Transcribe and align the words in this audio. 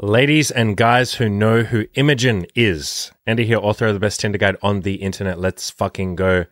Ladies 0.00 0.50
and 0.50 0.76
guys 0.76 1.14
who 1.14 1.28
know 1.28 1.62
who 1.62 1.86
Imogen 1.94 2.46
is. 2.56 3.12
Andy 3.28 3.46
here, 3.46 3.58
author 3.58 3.86
of 3.86 3.94
the 3.94 4.00
best 4.00 4.18
Tinder 4.18 4.38
guide 4.38 4.56
on 4.60 4.80
the 4.80 4.96
internet. 4.96 5.38
Let's 5.38 5.70
fucking 5.70 6.16
go. 6.16 6.46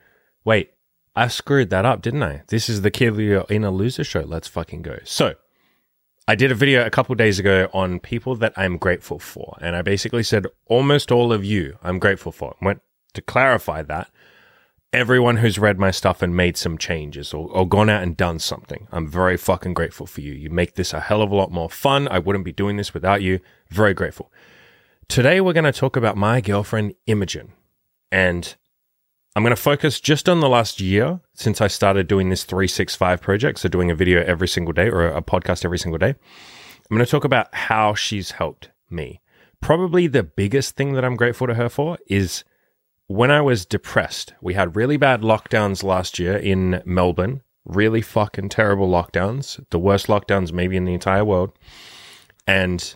Wait, 0.44 0.74
I 1.16 1.26
screwed 1.26 1.70
that 1.70 1.84
up, 1.84 2.02
didn't 2.02 2.22
I? 2.22 2.44
This 2.46 2.68
is 2.68 2.82
the 2.82 2.90
Kill 2.92 3.18
Your 3.18 3.44
Inner 3.50 3.72
Loser 3.72 4.04
show. 4.04 4.20
Let's 4.20 4.46
fucking 4.46 4.82
go. 4.82 5.00
So, 5.02 5.34
I 6.28 6.36
did 6.36 6.52
a 6.52 6.54
video 6.54 6.86
a 6.86 6.90
couple 6.90 7.16
days 7.16 7.40
ago 7.40 7.68
on 7.72 7.98
people 7.98 8.36
that 8.36 8.52
I'm 8.56 8.76
grateful 8.76 9.18
for. 9.18 9.58
And 9.60 9.74
I 9.74 9.82
basically 9.82 10.22
said 10.22 10.46
almost 10.66 11.10
all 11.10 11.32
of 11.32 11.44
you 11.44 11.78
I'm 11.82 11.98
grateful 11.98 12.30
for. 12.30 12.54
I 12.62 12.64
went 12.64 12.80
to 13.14 13.22
clarify 13.22 13.82
that 13.82 14.08
everyone 14.92 15.38
who's 15.38 15.58
read 15.58 15.78
my 15.78 15.90
stuff 15.90 16.20
and 16.20 16.36
made 16.36 16.56
some 16.56 16.76
changes 16.76 17.32
or, 17.32 17.48
or, 17.50 17.66
gone 17.66 17.88
out 17.88 18.02
and 18.02 18.16
done 18.16 18.38
something. 18.38 18.86
I'm 18.92 19.08
very 19.08 19.36
fucking 19.36 19.72
grateful 19.72 20.06
for 20.06 20.20
you. 20.20 20.32
You 20.32 20.50
make 20.50 20.74
this 20.74 20.92
a 20.92 21.00
hell 21.00 21.22
of 21.22 21.30
a 21.30 21.34
lot 21.34 21.50
more 21.50 21.70
fun. 21.70 22.08
I 22.08 22.18
wouldn't 22.18 22.44
be 22.44 22.52
doing 22.52 22.76
this 22.76 22.92
without 22.92 23.22
you. 23.22 23.40
Very 23.70 23.94
grateful. 23.94 24.30
Today, 25.08 25.40
we're 25.40 25.54
going 25.54 25.64
to 25.64 25.72
talk 25.72 25.96
about 25.96 26.16
my 26.16 26.40
girlfriend, 26.40 26.94
Imogen. 27.06 27.52
And 28.10 28.54
I'm 29.34 29.42
going 29.42 29.56
to 29.56 29.60
focus 29.60 29.98
just 29.98 30.28
on 30.28 30.40
the 30.40 30.48
last 30.48 30.80
year 30.80 31.20
since 31.32 31.60
I 31.60 31.68
started 31.68 32.06
doing 32.06 32.28
this 32.28 32.44
365 32.44 33.20
project. 33.22 33.60
So, 33.60 33.68
doing 33.68 33.90
a 33.90 33.94
video 33.94 34.22
every 34.22 34.48
single 34.48 34.72
day 34.72 34.88
or 34.88 35.06
a 35.06 35.22
podcast 35.22 35.64
every 35.64 35.78
single 35.78 35.98
day. 35.98 36.10
I'm 36.90 36.96
going 36.96 37.04
to 37.04 37.10
talk 37.10 37.24
about 37.24 37.54
how 37.54 37.94
she's 37.94 38.32
helped 38.32 38.70
me. 38.90 39.20
Probably 39.62 40.06
the 40.06 40.22
biggest 40.22 40.76
thing 40.76 40.92
that 40.92 41.04
I'm 41.04 41.16
grateful 41.16 41.46
to 41.46 41.54
her 41.54 41.68
for 41.68 41.96
is 42.08 42.44
when 43.06 43.30
I 43.30 43.40
was 43.40 43.66
depressed, 43.66 44.32
we 44.40 44.54
had 44.54 44.76
really 44.76 44.96
bad 44.96 45.22
lockdowns 45.22 45.82
last 45.82 46.18
year 46.18 46.36
in 46.36 46.82
Melbourne, 46.84 47.42
really 47.64 48.02
fucking 48.02 48.48
terrible 48.48 48.88
lockdowns, 48.88 49.62
the 49.70 49.78
worst 49.78 50.06
lockdowns 50.06 50.52
maybe 50.52 50.76
in 50.76 50.84
the 50.84 50.94
entire 50.94 51.24
world. 51.24 51.52
And 52.46 52.94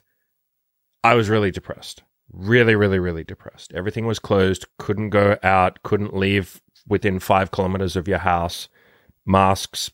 I 1.04 1.14
was 1.14 1.28
really 1.28 1.50
depressed, 1.50 2.02
really, 2.32 2.74
really, 2.74 2.98
really 2.98 3.24
depressed. 3.24 3.72
Everything 3.74 4.06
was 4.06 4.18
closed, 4.18 4.66
couldn't 4.78 5.10
go 5.10 5.38
out, 5.42 5.82
couldn't 5.82 6.16
leave 6.16 6.62
within 6.88 7.18
five 7.18 7.50
kilometers 7.50 7.96
of 7.96 8.08
your 8.08 8.18
house, 8.18 8.68
masks, 9.24 9.90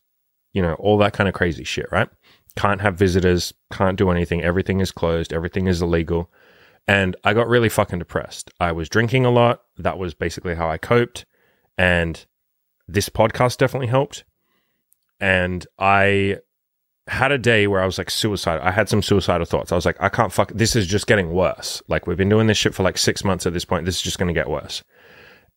you 0.53 0.62
know, 0.62 0.75
all 0.75 0.98
that 0.98 1.12
kind 1.14 1.29
of 1.29 1.34
crazy 1.34 1.64
shit, 1.64 1.91
right? 1.91 2.08
Can't 2.56 2.83
have 2.83 2.97
visitors, 2.97 3.53
can't 3.73 3.97
do 3.98 4.11
anything. 4.11 4.42
Everything 4.42 4.81
is 4.81 4.92
closed, 4.92 5.33
everything 5.33 5.67
is 5.67 5.81
illegal. 5.81 6.31
And 6.88 7.16
I 7.25 7.33
got 7.33 7.48
really 7.48 7.69
fucking 7.69 8.00
depressed. 8.00 8.50
I 8.58 8.72
was 8.72 8.88
drinking 8.88 9.25
a 9.25 9.30
lot. 9.30 9.62
That 9.78 9.98
was 9.98 10.14
basically 10.14 10.55
how 10.55 10.69
I 10.69 10.78
coped. 10.78 11.24
And 11.78 12.24
this 12.89 13.08
podcast 13.08 13.58
definitely 13.58 13.86
helped. 13.86 14.24
And 15.20 15.66
I 15.78 16.39
had 17.06 17.33
a 17.33 17.39
day 17.39 17.66
where 17.66 17.80
I 17.80 17.86
was 17.86 17.98
like 17.98 18.11
suicidal. 18.11 18.64
I 18.66 18.70
had 18.70 18.89
some 18.89 19.02
suicidal 19.02 19.44
thoughts. 19.47 19.72
I 19.72 19.77
was 19.77 19.86
like, 19.86 19.97
I 20.00 20.08
can't 20.08 20.33
fuck. 20.33 20.52
This 20.52 20.77
is 20.77 20.86
just 20.86 21.06
getting 21.06 21.33
worse. 21.33 21.83
Like 21.89 22.06
we've 22.06 22.16
been 22.16 22.28
doing 22.28 22.47
this 22.47 22.58
shit 22.58 22.74
for 22.74 22.83
like 22.83 22.98
six 22.98 23.24
months 23.24 23.46
at 23.46 23.52
this 23.52 23.64
point. 23.64 23.84
This 23.86 23.96
is 23.96 24.02
just 24.02 24.19
going 24.19 24.33
to 24.33 24.39
get 24.39 24.48
worse. 24.48 24.83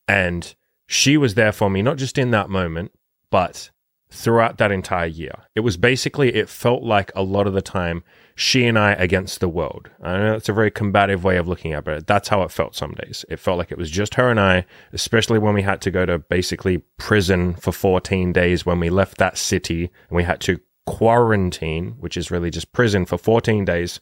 And 0.07 0.55
she 0.87 1.17
was 1.17 1.33
there 1.33 1.51
for 1.51 1.69
me, 1.69 1.81
not 1.81 1.97
just 1.97 2.17
in 2.17 2.31
that 2.31 2.49
moment, 2.49 2.91
but 3.31 3.71
throughout 4.15 4.57
that 4.57 4.71
entire 4.71 5.05
year. 5.05 5.43
It 5.55 5.59
was 5.59 5.77
basically, 5.77 6.33
it 6.33 6.49
felt 6.49 6.83
like 6.83 7.11
a 7.15 7.23
lot 7.23 7.47
of 7.47 7.53
the 7.53 7.61
time 7.61 8.03
she 8.35 8.65
and 8.65 8.77
I 8.79 8.93
against 8.93 9.39
the 9.39 9.49
world. 9.49 9.89
I 10.01 10.17
know 10.17 10.35
it's 10.35 10.49
a 10.49 10.53
very 10.53 10.71
combative 10.71 11.23
way 11.23 11.37
of 11.37 11.47
looking 11.47 11.73
at 11.73 11.87
it. 11.87 12.07
That's 12.07 12.29
how 12.29 12.41
it 12.43 12.51
felt 12.51 12.75
some 12.75 12.93
days. 12.93 13.25
It 13.29 13.39
felt 13.39 13.57
like 13.57 13.71
it 13.71 13.77
was 13.77 13.91
just 13.91 14.15
her 14.15 14.29
and 14.29 14.39
I, 14.39 14.65
especially 14.93 15.39
when 15.39 15.53
we 15.53 15.61
had 15.61 15.81
to 15.81 15.91
go 15.91 16.05
to 16.05 16.19
basically 16.19 16.79
prison 16.97 17.55
for 17.55 17.71
14 17.71 18.33
days 18.33 18.65
when 18.65 18.79
we 18.79 18.89
left 18.89 19.17
that 19.17 19.37
city 19.37 19.91
and 20.09 20.15
we 20.15 20.23
had 20.23 20.41
to 20.41 20.59
quarantine, 20.85 21.95
which 21.99 22.17
is 22.17 22.31
really 22.31 22.49
just 22.49 22.71
prison 22.71 23.05
for 23.05 23.17
14 23.17 23.65
days. 23.65 23.99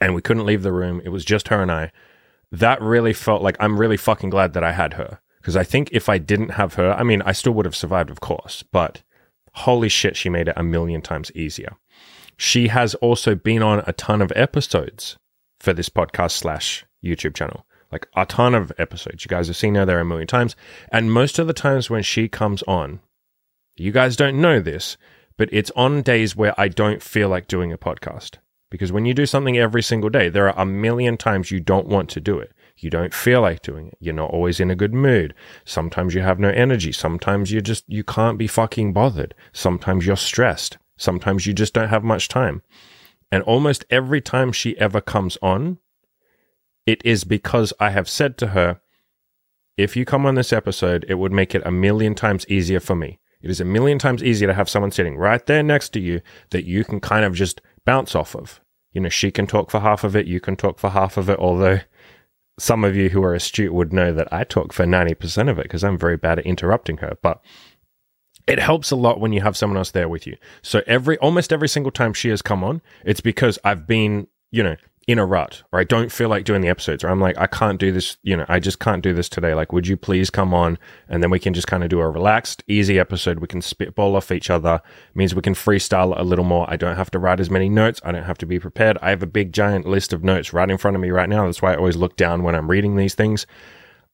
And 0.00 0.14
we 0.14 0.22
couldn't 0.22 0.46
leave 0.46 0.62
the 0.62 0.72
room. 0.72 1.00
It 1.04 1.10
was 1.10 1.24
just 1.24 1.48
her 1.48 1.62
and 1.62 1.70
I. 1.70 1.92
That 2.52 2.80
really 2.80 3.12
felt 3.12 3.42
like 3.42 3.56
I'm 3.58 3.78
really 3.78 3.96
fucking 3.96 4.30
glad 4.30 4.52
that 4.52 4.64
I 4.64 4.72
had 4.72 4.94
her. 4.94 5.20
Because 5.44 5.56
I 5.56 5.62
think 5.62 5.90
if 5.92 6.08
I 6.08 6.16
didn't 6.16 6.52
have 6.52 6.72
her, 6.74 6.94
I 6.94 7.02
mean, 7.02 7.20
I 7.20 7.32
still 7.32 7.52
would 7.52 7.66
have 7.66 7.76
survived, 7.76 8.08
of 8.08 8.20
course, 8.20 8.64
but 8.72 9.02
holy 9.52 9.90
shit, 9.90 10.16
she 10.16 10.30
made 10.30 10.48
it 10.48 10.54
a 10.56 10.62
million 10.62 11.02
times 11.02 11.30
easier. 11.34 11.76
She 12.38 12.68
has 12.68 12.94
also 12.94 13.34
been 13.34 13.62
on 13.62 13.84
a 13.86 13.92
ton 13.92 14.22
of 14.22 14.32
episodes 14.34 15.18
for 15.60 15.74
this 15.74 15.90
podcast 15.90 16.30
slash 16.30 16.86
YouTube 17.04 17.34
channel. 17.34 17.66
Like 17.92 18.08
a 18.16 18.24
ton 18.24 18.54
of 18.54 18.72
episodes. 18.78 19.22
You 19.22 19.28
guys 19.28 19.48
have 19.48 19.56
seen 19.58 19.74
her 19.74 19.84
there 19.84 20.00
a 20.00 20.04
million 20.06 20.26
times. 20.26 20.56
And 20.90 21.12
most 21.12 21.38
of 21.38 21.46
the 21.46 21.52
times 21.52 21.90
when 21.90 22.02
she 22.02 22.26
comes 22.26 22.62
on, 22.62 23.00
you 23.76 23.92
guys 23.92 24.16
don't 24.16 24.40
know 24.40 24.60
this, 24.60 24.96
but 25.36 25.50
it's 25.52 25.70
on 25.76 26.00
days 26.00 26.34
where 26.34 26.58
I 26.58 26.68
don't 26.68 27.02
feel 27.02 27.28
like 27.28 27.48
doing 27.48 27.70
a 27.70 27.76
podcast. 27.76 28.38
Because 28.70 28.92
when 28.92 29.04
you 29.04 29.12
do 29.12 29.26
something 29.26 29.58
every 29.58 29.82
single 29.82 30.08
day, 30.08 30.30
there 30.30 30.48
are 30.48 30.58
a 30.58 30.64
million 30.64 31.18
times 31.18 31.50
you 31.50 31.60
don't 31.60 31.86
want 31.86 32.08
to 32.08 32.20
do 32.20 32.38
it. 32.38 32.52
You 32.76 32.90
don't 32.90 33.14
feel 33.14 33.40
like 33.40 33.62
doing 33.62 33.88
it. 33.88 33.98
You're 34.00 34.14
not 34.14 34.30
always 34.30 34.60
in 34.60 34.70
a 34.70 34.76
good 34.76 34.92
mood. 34.92 35.34
Sometimes 35.64 36.14
you 36.14 36.22
have 36.22 36.38
no 36.38 36.48
energy. 36.50 36.92
Sometimes 36.92 37.50
you 37.52 37.60
just, 37.60 37.84
you 37.86 38.04
can't 38.04 38.38
be 38.38 38.46
fucking 38.46 38.92
bothered. 38.92 39.34
Sometimes 39.52 40.06
you're 40.06 40.16
stressed. 40.16 40.78
Sometimes 40.96 41.46
you 41.46 41.52
just 41.52 41.72
don't 41.72 41.88
have 41.88 42.04
much 42.04 42.28
time. 42.28 42.62
And 43.30 43.42
almost 43.44 43.84
every 43.90 44.20
time 44.20 44.52
she 44.52 44.78
ever 44.78 45.00
comes 45.00 45.38
on, 45.42 45.78
it 46.86 47.00
is 47.04 47.24
because 47.24 47.72
I 47.80 47.90
have 47.90 48.08
said 48.08 48.36
to 48.38 48.48
her, 48.48 48.80
if 49.76 49.96
you 49.96 50.04
come 50.04 50.26
on 50.26 50.34
this 50.34 50.52
episode, 50.52 51.04
it 51.08 51.14
would 51.14 51.32
make 51.32 51.54
it 51.54 51.62
a 51.64 51.72
million 51.72 52.14
times 52.14 52.46
easier 52.48 52.80
for 52.80 52.94
me. 52.94 53.18
It 53.42 53.50
is 53.50 53.60
a 53.60 53.64
million 53.64 53.98
times 53.98 54.22
easier 54.22 54.48
to 54.48 54.54
have 54.54 54.68
someone 54.68 54.90
sitting 54.90 55.16
right 55.16 55.44
there 55.46 55.62
next 55.62 55.90
to 55.90 56.00
you 56.00 56.20
that 56.50 56.64
you 56.64 56.84
can 56.84 57.00
kind 57.00 57.24
of 57.24 57.34
just 57.34 57.60
bounce 57.84 58.14
off 58.14 58.34
of. 58.34 58.60
You 58.92 59.00
know, 59.00 59.08
she 59.08 59.30
can 59.30 59.46
talk 59.46 59.70
for 59.70 59.80
half 59.80 60.04
of 60.04 60.14
it, 60.14 60.26
you 60.26 60.40
can 60.40 60.56
talk 60.56 60.78
for 60.78 60.90
half 60.90 61.16
of 61.16 61.28
it, 61.28 61.38
although 61.38 61.80
some 62.58 62.84
of 62.84 62.94
you 62.94 63.08
who 63.08 63.22
are 63.22 63.34
astute 63.34 63.72
would 63.72 63.92
know 63.92 64.12
that 64.12 64.32
I 64.32 64.44
talk 64.44 64.72
for 64.72 64.84
90% 64.84 65.50
of 65.50 65.58
it 65.58 65.64
because 65.64 65.82
I'm 65.82 65.98
very 65.98 66.16
bad 66.16 66.38
at 66.38 66.46
interrupting 66.46 66.98
her. 66.98 67.16
But 67.22 67.42
it 68.46 68.58
helps 68.58 68.90
a 68.90 68.96
lot 68.96 69.20
when 69.20 69.32
you 69.32 69.40
have 69.40 69.56
someone 69.56 69.76
else 69.76 69.90
there 69.90 70.08
with 70.08 70.26
you. 70.26 70.36
So 70.62 70.82
every 70.86 71.16
almost 71.18 71.52
every 71.52 71.68
single 71.68 71.92
time 71.92 72.12
she 72.12 72.28
has 72.28 72.42
come 72.42 72.62
on, 72.62 72.82
it's 73.04 73.20
because 73.20 73.58
I've 73.64 73.86
been, 73.86 74.28
you 74.50 74.62
know, 74.62 74.76
in 75.06 75.18
a 75.18 75.26
rut 75.26 75.62
or 75.72 75.78
I 75.78 75.84
don't 75.84 76.10
feel 76.10 76.28
like 76.28 76.44
doing 76.44 76.60
the 76.60 76.68
episodes 76.68 77.04
or 77.04 77.08
I'm 77.08 77.20
like, 77.20 77.36
I 77.38 77.46
can't 77.46 77.78
do 77.78 77.92
this, 77.92 78.16
you 78.22 78.36
know, 78.36 78.44
I 78.48 78.58
just 78.58 78.78
can't 78.78 79.02
do 79.02 79.12
this 79.12 79.28
today. 79.28 79.54
Like, 79.54 79.72
would 79.72 79.86
you 79.86 79.96
please 79.96 80.30
come 80.30 80.54
on? 80.54 80.78
And 81.08 81.22
then 81.22 81.30
we 81.30 81.38
can 81.38 81.54
just 81.54 81.66
kind 81.66 81.82
of 81.82 81.90
do 81.90 82.00
a 82.00 82.08
relaxed, 82.08 82.62
easy 82.68 82.98
episode. 82.98 83.38
We 83.38 83.46
can 83.46 83.60
spitball 83.60 84.16
off 84.16 84.32
each 84.32 84.50
other. 84.50 84.80
It 84.84 85.16
means 85.16 85.34
we 85.34 85.42
can 85.42 85.54
freestyle 85.54 86.18
a 86.18 86.22
little 86.22 86.44
more. 86.44 86.68
I 86.70 86.76
don't 86.76 86.96
have 86.96 87.10
to 87.12 87.18
write 87.18 87.40
as 87.40 87.50
many 87.50 87.68
notes. 87.68 88.00
I 88.04 88.12
don't 88.12 88.24
have 88.24 88.38
to 88.38 88.46
be 88.46 88.58
prepared. 88.58 88.98
I 89.02 89.10
have 89.10 89.22
a 89.22 89.26
big 89.26 89.52
giant 89.52 89.86
list 89.86 90.12
of 90.12 90.24
notes 90.24 90.52
right 90.52 90.70
in 90.70 90.78
front 90.78 90.96
of 90.96 91.00
me 91.00 91.10
right 91.10 91.28
now. 91.28 91.46
That's 91.46 91.62
why 91.62 91.74
I 91.74 91.76
always 91.76 91.96
look 91.96 92.16
down 92.16 92.42
when 92.42 92.54
I'm 92.54 92.70
reading 92.70 92.96
these 92.96 93.14
things. 93.14 93.46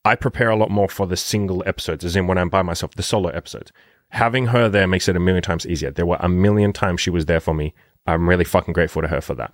I 0.04 0.16
prepare 0.16 0.50
a 0.50 0.56
lot 0.56 0.70
more 0.70 0.88
for 0.88 1.06
the 1.06 1.16
single 1.16 1.62
episodes, 1.66 2.04
as 2.04 2.16
in 2.16 2.26
when 2.26 2.38
I'm 2.38 2.48
by 2.48 2.62
myself, 2.62 2.94
the 2.94 3.02
solo 3.02 3.28
episodes 3.28 3.70
having 4.10 4.46
her 4.46 4.68
there 4.68 4.86
makes 4.86 5.08
it 5.08 5.16
a 5.16 5.20
million 5.20 5.42
times 5.42 5.66
easier. 5.66 5.90
There 5.90 6.06
were 6.06 6.18
a 6.20 6.28
million 6.28 6.72
times 6.72 7.00
she 7.00 7.10
was 7.10 7.26
there 7.26 7.40
for 7.40 7.54
me. 7.54 7.74
I'm 8.06 8.28
really 8.28 8.44
fucking 8.44 8.74
grateful 8.74 9.02
to 9.02 9.08
her 9.08 9.20
for 9.20 9.34
that. 9.34 9.52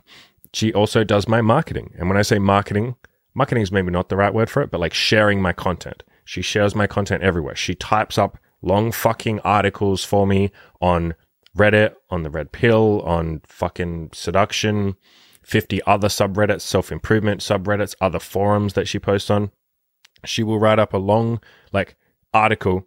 She 0.57 0.73
also 0.73 1.05
does 1.05 1.29
my 1.29 1.43
marketing. 1.43 1.93
And 1.99 2.09
when 2.09 2.17
I 2.17 2.23
say 2.23 2.39
marketing, 2.39 2.97
marketing 3.35 3.63
is 3.63 3.71
maybe 3.71 3.91
not 3.91 4.09
the 4.09 4.17
right 4.17 4.33
word 4.33 4.49
for 4.49 4.63
it, 4.63 4.71
but 4.71 4.81
like 4.81 4.95
sharing 4.95 5.43
my 5.43 5.53
content. 5.53 6.03
She 6.25 6.41
shares 6.41 6.75
my 6.75 6.87
content 6.87 7.23
everywhere. 7.23 7.55
She 7.55 7.75
types 7.75 8.17
up 8.17 8.39
long 8.63 8.91
fucking 8.91 9.41
articles 9.41 10.03
for 10.03 10.27
me 10.27 10.51
on 10.81 11.15
Reddit, 11.55 11.97
on 12.09 12.23
the 12.23 12.31
Red 12.31 12.53
Pill, 12.53 13.03
on 13.03 13.43
fucking 13.45 14.13
seduction, 14.15 14.97
50 15.43 15.83
other 15.83 16.09
subreddits, 16.09 16.63
self 16.63 16.91
improvement 16.91 17.43
subreddits, 17.43 17.95
other 18.01 18.19
forums 18.19 18.73
that 18.73 18.89
she 18.89 18.99
posts 18.99 19.29
on. 19.29 19.51
She 20.25 20.43
will 20.43 20.59
write 20.59 20.79
up 20.79 20.95
a 20.95 20.97
long, 20.97 21.39
like, 21.71 21.97
article 22.33 22.87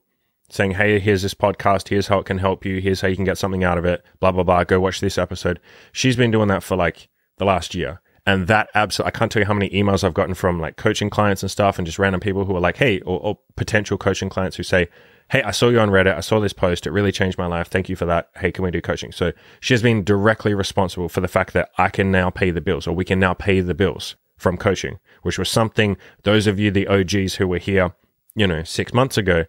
saying, 0.49 0.71
Hey, 0.71 0.97
here's 0.97 1.21
this 1.21 1.35
podcast. 1.35 1.89
Here's 1.89 2.07
how 2.07 2.17
it 2.17 2.25
can 2.25 2.39
help 2.39 2.65
you. 2.65 2.81
Here's 2.81 3.01
how 3.01 3.09
you 3.09 3.15
can 3.15 3.25
get 3.25 3.37
something 3.37 3.63
out 3.63 3.77
of 3.77 3.85
it. 3.85 4.03
Blah, 4.19 4.31
blah, 4.31 4.41
blah. 4.41 4.63
Go 4.63 4.79
watch 4.79 5.01
this 5.01 5.19
episode. 5.19 5.59
She's 5.91 6.15
been 6.15 6.31
doing 6.31 6.47
that 6.47 6.63
for 6.63 6.75
like 6.75 7.09
the 7.39 7.45
last 7.45 7.73
year. 7.73 7.99
And 8.25 8.47
that 8.47 8.69
absolutely, 8.75 9.07
I 9.07 9.17
can't 9.17 9.31
tell 9.31 9.41
you 9.41 9.47
how 9.47 9.55
many 9.55 9.69
emails 9.71 10.03
I've 10.03 10.13
gotten 10.13 10.35
from 10.35 10.59
like 10.59 10.77
coaching 10.77 11.09
clients 11.09 11.41
and 11.41 11.49
stuff 11.49 11.79
and 11.79 11.85
just 11.85 11.97
random 11.97 12.21
people 12.21 12.45
who 12.45 12.55
are 12.55 12.59
like, 12.59 12.77
Hey, 12.77 12.99
or, 13.01 13.19
or 13.19 13.39
potential 13.55 13.97
coaching 13.97 14.29
clients 14.29 14.55
who 14.55 14.63
say, 14.63 14.87
Hey, 15.31 15.41
I 15.41 15.51
saw 15.51 15.69
you 15.69 15.79
on 15.79 15.89
Reddit. 15.89 16.15
I 16.15 16.21
saw 16.21 16.39
this 16.39 16.53
post. 16.53 16.85
It 16.85 16.91
really 16.91 17.11
changed 17.11 17.37
my 17.37 17.47
life. 17.47 17.67
Thank 17.67 17.89
you 17.89 17.95
for 17.95 18.05
that. 18.05 18.29
Hey, 18.37 18.51
can 18.51 18.63
we 18.63 18.71
do 18.71 18.81
coaching? 18.81 19.11
So 19.11 19.31
she 19.59 19.73
has 19.73 19.81
been 19.81 20.03
directly 20.03 20.53
responsible 20.53 21.09
for 21.09 21.21
the 21.21 21.27
fact 21.27 21.53
that 21.53 21.69
I 21.77 21.89
can 21.89 22.11
now 22.11 22.29
pay 22.29 22.51
the 22.51 22.61
bills 22.61 22.87
or 22.87 22.93
we 22.93 23.05
can 23.05 23.19
now 23.19 23.33
pay 23.33 23.61
the 23.61 23.73
bills 23.73 24.15
from 24.37 24.57
coaching, 24.57 24.99
which 25.23 25.39
was 25.39 25.49
something 25.49 25.97
those 26.23 26.47
of 26.47 26.59
you, 26.59 26.71
the 26.71 26.87
OGs 26.87 27.35
who 27.35 27.47
were 27.47 27.57
here, 27.57 27.93
you 28.35 28.47
know, 28.47 28.63
six 28.63 28.93
months 28.93 29.17
ago, 29.17 29.45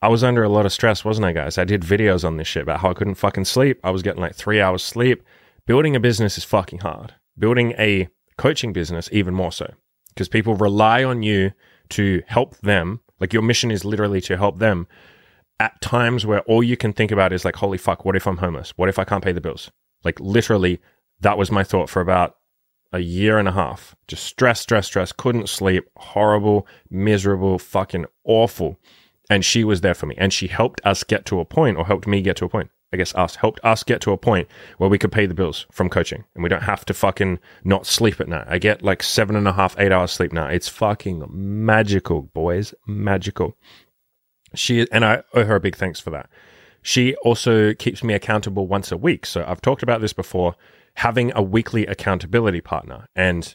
I 0.00 0.08
was 0.08 0.22
under 0.22 0.44
a 0.44 0.48
lot 0.48 0.66
of 0.66 0.72
stress, 0.72 1.04
wasn't 1.04 1.26
I, 1.26 1.32
guys? 1.32 1.58
I 1.58 1.64
did 1.64 1.82
videos 1.82 2.24
on 2.24 2.36
this 2.36 2.46
shit 2.46 2.62
about 2.62 2.80
how 2.80 2.90
I 2.90 2.94
couldn't 2.94 3.16
fucking 3.16 3.46
sleep. 3.46 3.80
I 3.82 3.90
was 3.90 4.02
getting 4.02 4.20
like 4.20 4.34
three 4.34 4.60
hours 4.60 4.82
sleep. 4.82 5.22
Building 5.68 5.94
a 5.94 6.00
business 6.00 6.38
is 6.38 6.44
fucking 6.44 6.78
hard. 6.78 7.12
Building 7.38 7.74
a 7.78 8.08
coaching 8.38 8.72
business, 8.72 9.10
even 9.12 9.34
more 9.34 9.52
so, 9.52 9.74
because 10.08 10.26
people 10.26 10.54
rely 10.54 11.04
on 11.04 11.22
you 11.22 11.52
to 11.90 12.22
help 12.26 12.56
them. 12.60 13.02
Like 13.20 13.34
your 13.34 13.42
mission 13.42 13.70
is 13.70 13.84
literally 13.84 14.22
to 14.22 14.38
help 14.38 14.60
them 14.60 14.88
at 15.60 15.78
times 15.82 16.24
where 16.24 16.40
all 16.44 16.62
you 16.62 16.78
can 16.78 16.94
think 16.94 17.10
about 17.10 17.34
is 17.34 17.44
like, 17.44 17.56
holy 17.56 17.76
fuck, 17.76 18.06
what 18.06 18.16
if 18.16 18.26
I'm 18.26 18.38
homeless? 18.38 18.72
What 18.76 18.88
if 18.88 18.98
I 18.98 19.04
can't 19.04 19.22
pay 19.22 19.32
the 19.32 19.42
bills? 19.42 19.70
Like 20.04 20.18
literally, 20.20 20.80
That 21.20 21.38
was 21.38 21.50
my 21.50 21.64
thought 21.64 21.90
for 21.90 22.00
about 22.00 22.36
a 22.92 23.00
year 23.00 23.38
and 23.38 23.48
a 23.48 23.52
half. 23.52 23.96
Just 24.06 24.24
stress, 24.24 24.60
stress, 24.60 24.86
stress. 24.86 25.12
Couldn't 25.12 25.48
sleep. 25.48 25.88
Horrible, 25.96 26.66
miserable, 26.90 27.58
fucking 27.58 28.06
awful. 28.24 28.78
And 29.28 29.44
she 29.44 29.64
was 29.64 29.80
there 29.80 29.94
for 29.94 30.06
me. 30.06 30.14
And 30.16 30.32
she 30.32 30.46
helped 30.46 30.80
us 30.84 31.04
get 31.04 31.26
to 31.26 31.40
a 31.40 31.44
point, 31.44 31.76
or 31.76 31.86
helped 31.86 32.06
me 32.06 32.22
get 32.22 32.36
to 32.36 32.44
a 32.44 32.48
point. 32.48 32.70
I 32.92 32.96
guess 32.96 33.14
us, 33.14 33.36
helped 33.36 33.60
us 33.62 33.82
get 33.82 34.00
to 34.02 34.12
a 34.12 34.16
point 34.16 34.48
where 34.78 34.88
we 34.88 34.98
could 34.98 35.12
pay 35.12 35.26
the 35.26 35.34
bills 35.34 35.66
from 35.70 35.90
coaching 35.90 36.24
and 36.34 36.42
we 36.42 36.48
don't 36.48 36.62
have 36.62 36.84
to 36.86 36.94
fucking 36.94 37.38
not 37.64 37.86
sleep 37.86 38.20
at 38.20 38.28
night. 38.28 38.46
I 38.48 38.58
get 38.58 38.82
like 38.82 39.02
seven 39.02 39.36
and 39.36 39.46
a 39.46 39.52
half, 39.52 39.78
eight 39.78 39.92
hours 39.92 40.12
sleep 40.12 40.32
now. 40.32 40.46
It's 40.46 40.68
fucking 40.68 41.24
magical, 41.30 42.22
boys. 42.22 42.72
Magical. 42.86 43.56
She, 44.54 44.86
and 44.90 45.04
I 45.04 45.22
owe 45.34 45.44
her 45.44 45.56
a 45.56 45.60
big 45.60 45.76
thanks 45.76 46.00
for 46.00 46.10
that. 46.10 46.30
She 46.80 47.14
also 47.16 47.74
keeps 47.74 48.02
me 48.02 48.14
accountable 48.14 48.66
once 48.66 48.90
a 48.90 48.96
week. 48.96 49.26
So 49.26 49.44
I've 49.46 49.60
talked 49.60 49.82
about 49.82 50.00
this 50.00 50.14
before 50.14 50.54
having 50.94 51.30
a 51.34 51.42
weekly 51.42 51.84
accountability 51.86 52.62
partner. 52.62 53.06
And 53.14 53.54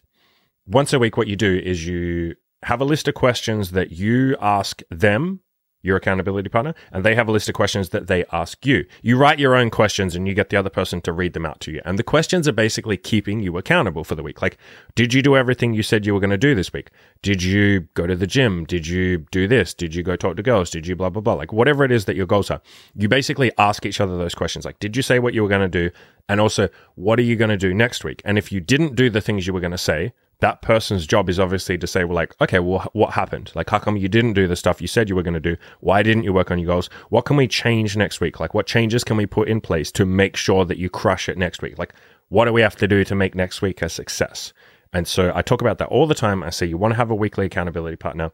once 0.68 0.94
a 0.94 1.00
week, 1.00 1.18
what 1.18 1.27
you 1.27 1.36
do 1.36 1.56
is 1.57 1.88
you 1.88 2.36
have 2.63 2.81
a 2.81 2.86
list 2.86 3.07
of 3.07 3.15
questions 3.15 3.71
that 3.71 3.91
you 3.91 4.38
ask 4.39 4.81
them 4.89 5.41
your 5.83 5.97
accountability 5.97 6.50
partner, 6.50 6.74
and 6.91 7.03
they 7.03 7.13
have 7.13 7.27
a 7.27 7.31
list 7.31 7.50
of 7.50 7.56
questions 7.56 7.89
that 7.89 8.07
they 8.07 8.25
ask 8.31 8.65
you. 8.65 8.85
You 9.01 9.18
write 9.18 9.38
your 9.38 9.56
own 9.56 9.69
questions 9.69 10.15
and 10.15 10.27
you 10.27 10.33
get 10.33 10.50
the 10.50 10.57
other 10.57 10.69
person 10.69 11.01
to 11.01 11.12
read 11.12 11.33
them 11.33 11.45
out 11.45 11.59
to 11.62 11.71
you. 11.71 11.81
And 11.85 12.00
the 12.00 12.03
questions 12.03 12.47
are 12.47 12.53
basically 12.53 12.97
keeping 12.97 13.41
you 13.41 13.57
accountable 13.57 14.03
for 14.03 14.15
the 14.15 14.24
week. 14.24 14.41
Like, 14.41 14.57
did 14.95 15.13
you 15.13 15.21
do 15.21 15.35
everything 15.35 15.74
you 15.74 15.83
said 15.83 16.06
you 16.06 16.13
were 16.13 16.21
going 16.21 16.30
to 16.30 16.38
do 16.38 16.56
this 16.56 16.74
week? 16.74 16.89
Did 17.21 17.44
you 17.44 17.81
go 17.94 18.07
to 18.07 18.15
the 18.15 18.25
gym? 18.25 18.65
Did 18.65 18.88
you 18.88 19.19
do 19.31 19.47
this? 19.47 19.74
Did 19.74 19.94
you 19.94 20.03
go 20.03 20.15
talk 20.15 20.38
to 20.38 20.44
girls? 20.44 20.69
Did 20.69 20.88
you 20.88 20.95
blah, 20.95 21.09
blah, 21.09 21.21
blah? 21.21 21.33
Like, 21.33 21.53
whatever 21.53 21.83
it 21.83 21.91
is 21.91 22.06
that 22.06 22.15
your 22.15 22.25
goals 22.25 22.50
are, 22.50 22.62
you 22.95 23.09
basically 23.09 23.51
ask 23.57 23.86
each 23.86 24.00
other 24.00 24.18
those 24.18 24.36
questions. 24.36 24.65
Like, 24.65 24.79
did 24.79 24.95
you 24.95 25.03
say 25.03 25.19
what 25.19 25.33
you 25.33 25.44
were 25.44 25.50
going 25.50 25.69
to 25.69 25.89
do? 25.89 25.94
And 26.29 26.39
also, 26.39 26.69
what 26.95 27.19
are 27.19 27.24
you 27.24 27.36
going 27.36 27.50
to 27.50 27.57
do 27.57 27.74
next 27.74 28.06
week? 28.06 28.21
And 28.24 28.38
if 28.38 28.51
you 28.51 28.62
didn't 28.62 28.95
do 28.95 29.09
the 29.09 29.19
things 29.19 29.45
you 29.45 29.53
were 29.53 29.59
going 29.59 29.71
to 29.71 29.77
say, 29.77 30.13
that 30.39 30.62
person's 30.62 31.07
job 31.07 31.30
is 31.30 31.39
obviously 31.39 31.77
to 31.77 31.88
say, 31.88 32.03
well, 32.03 32.15
like, 32.15 32.35
okay, 32.41 32.59
well, 32.59 32.89
what 32.94 33.13
happened? 33.13 33.51
Like, 33.56 33.69
how 33.69 33.80
come 33.80 33.95
you 33.97 34.09
didn't 34.09 34.33
do 34.33 34.47
the 34.47 34.56
stuff 34.56 34.81
you 34.81 34.88
said 34.88 35.07
you 35.07 35.15
were 35.15 35.24
going 35.24 35.33
to 35.33 35.39
do? 35.39 35.56
Why 35.80 36.03
didn't 36.03 36.24
you 36.24 36.33
work 36.33 36.51
on 36.51 36.59
your 36.59 36.68
goals? 36.68 36.89
What 37.09 37.25
can 37.25 37.38
we 37.38 37.47
change 37.47 37.95
next 37.95 38.19
week? 38.19 38.39
Like, 38.39 38.53
what 38.53 38.68
changes 38.68 39.03
can 39.03 39.15
we 39.15 39.25
put 39.25 39.47
in 39.47 39.62
place 39.62 39.91
to 39.94 40.06
make 40.06 40.35
sure 40.35 40.65
that 40.65 40.77
you 40.77 40.89
crush 40.89 41.30
it 41.30 41.38
next 41.38 41.62
week? 41.62 41.77
Like, 41.77 41.94
what 42.30 42.45
do 42.45 42.53
we 42.53 42.62
have 42.62 42.75
to 42.77 42.88
do 42.88 43.03
to 43.06 43.15
make 43.15 43.35
next 43.35 43.62
week 43.62 43.81
a 43.81 43.89
success? 43.89 44.53
And 44.91 45.07
so 45.07 45.31
I 45.33 45.41
talk 45.41 45.62
about 45.62 45.77
that 45.80 45.88
all 45.88 46.07
the 46.07 46.15
time. 46.15 46.44
I 46.44 46.50
say, 46.50 46.65
you 46.65 46.77
want 46.77 46.94
to 46.94 46.97
have 46.97 47.09
a 47.09 47.15
weekly 47.15 47.45
accountability 47.45 47.95
partner. 47.95 48.31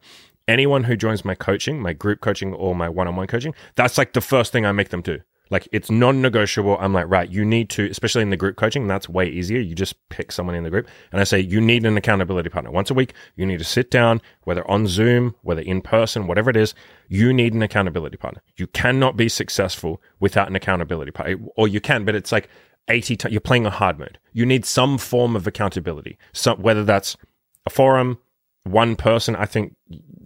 Anyone 0.47 0.85
who 0.85 0.97
joins 0.97 1.23
my 1.23 1.35
coaching, 1.35 1.79
my 1.79 1.93
group 1.93 2.21
coaching 2.21 2.53
or 2.53 2.75
my 2.75 2.89
one 2.89 3.07
on 3.07 3.15
one 3.15 3.27
coaching, 3.27 3.53
that's 3.75 3.97
like 3.97 4.13
the 4.13 4.21
first 4.21 4.51
thing 4.51 4.65
I 4.65 4.71
make 4.71 4.89
them 4.89 5.01
do. 5.01 5.19
Like 5.49 5.67
it's 5.71 5.89
non-negotiable. 5.89 6.77
I'm 6.79 6.93
like, 6.93 7.07
right, 7.09 7.29
you 7.29 7.43
need 7.43 7.69
to, 7.71 7.89
especially 7.89 8.21
in 8.21 8.29
the 8.29 8.37
group 8.37 8.55
coaching, 8.55 8.87
that's 8.87 9.09
way 9.09 9.27
easier. 9.27 9.59
You 9.59 9.73
just 9.73 9.95
pick 10.09 10.31
someone 10.31 10.55
in 10.55 10.63
the 10.63 10.69
group. 10.69 10.87
And 11.11 11.19
I 11.19 11.23
say, 11.23 11.39
you 11.39 11.59
need 11.59 11.85
an 11.85 11.97
accountability 11.97 12.49
partner. 12.49 12.71
Once 12.71 12.91
a 12.91 12.93
week, 12.93 13.13
you 13.35 13.45
need 13.45 13.57
to 13.59 13.65
sit 13.65 13.89
down, 13.89 14.21
whether 14.43 14.69
on 14.69 14.87
Zoom, 14.87 15.35
whether 15.41 15.61
in 15.61 15.81
person, 15.81 16.27
whatever 16.27 16.49
it 16.49 16.55
is, 16.55 16.75
you 17.07 17.33
need 17.33 17.53
an 17.53 17.63
accountability 17.63 18.17
partner. 18.17 18.41
You 18.57 18.67
cannot 18.67 19.17
be 19.17 19.27
successful 19.29 20.01
without 20.19 20.49
an 20.49 20.55
accountability 20.55 21.11
partner. 21.11 21.37
Or 21.55 21.67
you 21.67 21.81
can, 21.81 22.05
but 22.05 22.15
it's 22.15 22.31
like 22.31 22.47
80 22.87 23.15
times, 23.15 23.31
you're 23.31 23.41
playing 23.41 23.65
a 23.65 23.71
hard 23.71 23.97
mode. 23.97 24.19
You 24.33 24.45
need 24.45 24.65
some 24.65 24.97
form 24.97 25.35
of 25.35 25.47
accountability. 25.47 26.17
So 26.33 26.55
whether 26.55 26.83
that's 26.83 27.17
a 27.65 27.69
forum, 27.69 28.19
one 28.63 28.95
person, 28.95 29.35
I 29.35 29.45
think 29.45 29.75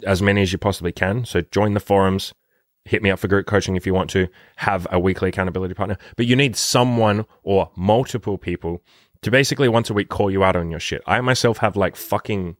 as 0.05 0.21
many 0.21 0.41
as 0.41 0.51
you 0.51 0.57
possibly 0.57 0.91
can. 0.91 1.23
So 1.23 1.41
join 1.41 1.73
the 1.73 1.79
forums, 1.79 2.33
hit 2.85 3.01
me 3.01 3.09
up 3.09 3.19
for 3.19 3.27
group 3.27 3.45
coaching 3.45 3.75
if 3.75 3.85
you 3.85 3.93
want 3.93 4.09
to 4.11 4.27
have 4.57 4.87
a 4.91 4.99
weekly 4.99 5.29
accountability 5.29 5.73
partner. 5.73 5.97
But 6.15 6.25
you 6.25 6.35
need 6.35 6.55
someone 6.55 7.25
or 7.43 7.71
multiple 7.75 8.37
people 8.37 8.81
to 9.21 9.31
basically 9.31 9.69
once 9.69 9.89
a 9.89 9.93
week 9.93 10.09
call 10.09 10.29
you 10.29 10.43
out 10.43 10.55
on 10.55 10.69
your 10.69 10.79
shit. 10.79 11.01
I 11.07 11.19
myself 11.21 11.59
have 11.59 11.75
like 11.75 11.95
fucking 11.95 12.57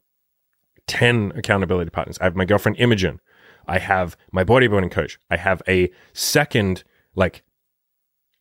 10 0.87 1.33
accountability 1.35 1.89
partners. 1.89 2.17
I 2.19 2.25
have 2.25 2.35
my 2.35 2.45
girlfriend 2.45 2.77
Imogen. 2.79 3.19
I 3.67 3.79
have 3.79 4.17
my 4.31 4.43
bodybuilding 4.43 4.91
coach. 4.91 5.19
I 5.29 5.37
have 5.37 5.61
a 5.67 5.91
second, 6.13 6.83
like, 7.15 7.43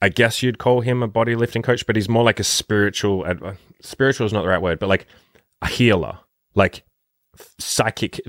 I 0.01 0.09
guess 0.09 0.43
you'd 0.43 0.59
call 0.59 0.81
him 0.81 1.03
a 1.03 1.09
bodylifting 1.09 1.63
coach, 1.63 1.87
but 1.87 1.95
he's 1.95 2.09
more 2.09 2.25
like 2.25 2.41
a 2.41 2.45
spiritual, 2.45 3.25
uh, 3.25 3.55
spiritual 3.81 4.27
is 4.27 4.33
not 4.33 4.43
the 4.43 4.49
right 4.49 4.63
word, 4.63 4.81
but 4.81 4.89
like 4.89 5.07
a 5.61 5.69
healer, 5.69 6.19
like 6.57 6.83
psychic 7.59 8.21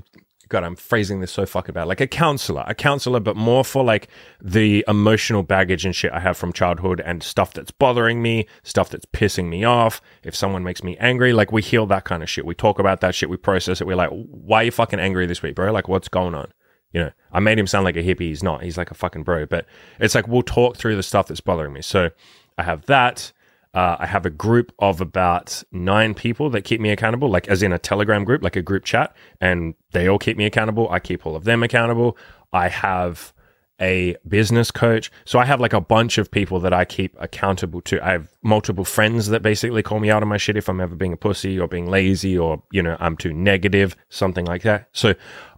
God, 0.53 0.63
I'm 0.63 0.75
phrasing 0.75 1.19
this 1.19 1.31
so 1.31 1.47
fucking 1.47 1.73
bad. 1.73 1.85
Like 1.85 1.99
a 1.99 2.05
counselor, 2.05 2.63
a 2.67 2.75
counselor, 2.75 3.19
but 3.19 3.35
more 3.35 3.65
for 3.65 3.83
like 3.83 4.07
the 4.39 4.85
emotional 4.87 5.41
baggage 5.41 5.83
and 5.83 5.95
shit 5.95 6.11
I 6.13 6.19
have 6.19 6.37
from 6.37 6.53
childhood 6.53 7.01
and 7.03 7.23
stuff 7.23 7.53
that's 7.53 7.71
bothering 7.71 8.21
me, 8.21 8.45
stuff 8.61 8.89
that's 8.89 9.07
pissing 9.07 9.49
me 9.49 9.63
off. 9.63 9.99
If 10.21 10.35
someone 10.35 10.63
makes 10.63 10.83
me 10.83 10.95
angry, 10.97 11.33
like 11.33 11.51
we 11.51 11.63
heal 11.63 11.87
that 11.87 12.03
kind 12.03 12.21
of 12.21 12.29
shit. 12.29 12.45
We 12.45 12.53
talk 12.53 12.77
about 12.77 13.01
that 13.01 13.15
shit. 13.15 13.31
We 13.31 13.37
process 13.37 13.81
it. 13.81 13.87
We're 13.87 13.95
like, 13.95 14.11
why 14.11 14.61
are 14.61 14.65
you 14.65 14.71
fucking 14.71 14.99
angry 14.99 15.25
this 15.25 15.41
week, 15.41 15.55
bro? 15.55 15.71
Like, 15.71 15.87
what's 15.87 16.07
going 16.07 16.35
on? 16.35 16.53
You 16.91 17.05
know, 17.05 17.11
I 17.31 17.39
made 17.39 17.57
him 17.57 17.65
sound 17.65 17.85
like 17.85 17.97
a 17.97 18.03
hippie. 18.03 18.19
He's 18.19 18.43
not. 18.43 18.61
He's 18.61 18.77
like 18.77 18.91
a 18.91 18.93
fucking 18.93 19.23
bro. 19.23 19.47
But 19.47 19.65
it's 19.99 20.13
like 20.13 20.27
we'll 20.27 20.43
talk 20.43 20.77
through 20.77 20.97
the 20.97 21.01
stuff 21.01 21.29
that's 21.29 21.41
bothering 21.41 21.73
me. 21.73 21.81
So 21.81 22.11
I 22.59 22.63
have 22.63 22.85
that. 22.85 23.31
Uh, 23.73 23.97
I 23.99 24.05
have 24.05 24.25
a 24.25 24.29
group 24.29 24.71
of 24.77 25.01
about 25.01 25.63
nine 25.71 26.13
people 26.13 26.49
that 26.51 26.61
keep 26.61 26.79
me 26.79 26.91
accountable, 26.91 27.29
like 27.29 27.47
as 27.47 27.63
in 27.63 27.73
a 27.73 27.79
Telegram 27.79 28.23
group, 28.23 28.43
like 28.43 28.55
a 28.55 28.61
group 28.61 28.83
chat, 28.83 29.15
and 29.41 29.73
they 29.91 30.07
all 30.07 30.19
keep 30.19 30.37
me 30.37 30.45
accountable. 30.45 30.89
I 30.91 30.99
keep 30.99 31.25
all 31.25 31.35
of 31.35 31.43
them 31.43 31.63
accountable. 31.63 32.17
I 32.51 32.67
have 32.69 33.33
a 33.81 34.15
business 34.27 34.71
coach. 34.71 35.11
So 35.25 35.39
I 35.39 35.45
have 35.45 35.59
like 35.59 35.73
a 35.73 35.81
bunch 35.81 36.17
of 36.17 36.29
people 36.29 36.59
that 36.59 36.73
I 36.73 36.85
keep 36.85 37.15
accountable 37.19 37.81
to. 37.81 38.05
I 38.05 38.11
have 38.11 38.29
multiple 38.43 38.85
friends 38.85 39.27
that 39.27 39.41
basically 39.41 39.81
call 39.83 39.99
me 39.99 40.11
out 40.11 40.21
on 40.21 40.29
my 40.29 40.37
shit 40.37 40.57
if 40.57 40.69
I'm 40.69 40.79
ever 40.79 40.95
being 40.95 41.13
a 41.13 41.17
pussy 41.17 41.59
or 41.59 41.67
being 41.67 41.89
lazy 41.89 42.37
or, 42.37 42.63
you 42.71 42.83
know, 42.83 42.95
I'm 42.99 43.17
too 43.17 43.33
negative, 43.33 43.95
something 44.09 44.45
like 44.45 44.61
that. 44.61 44.89
So 44.93 45.15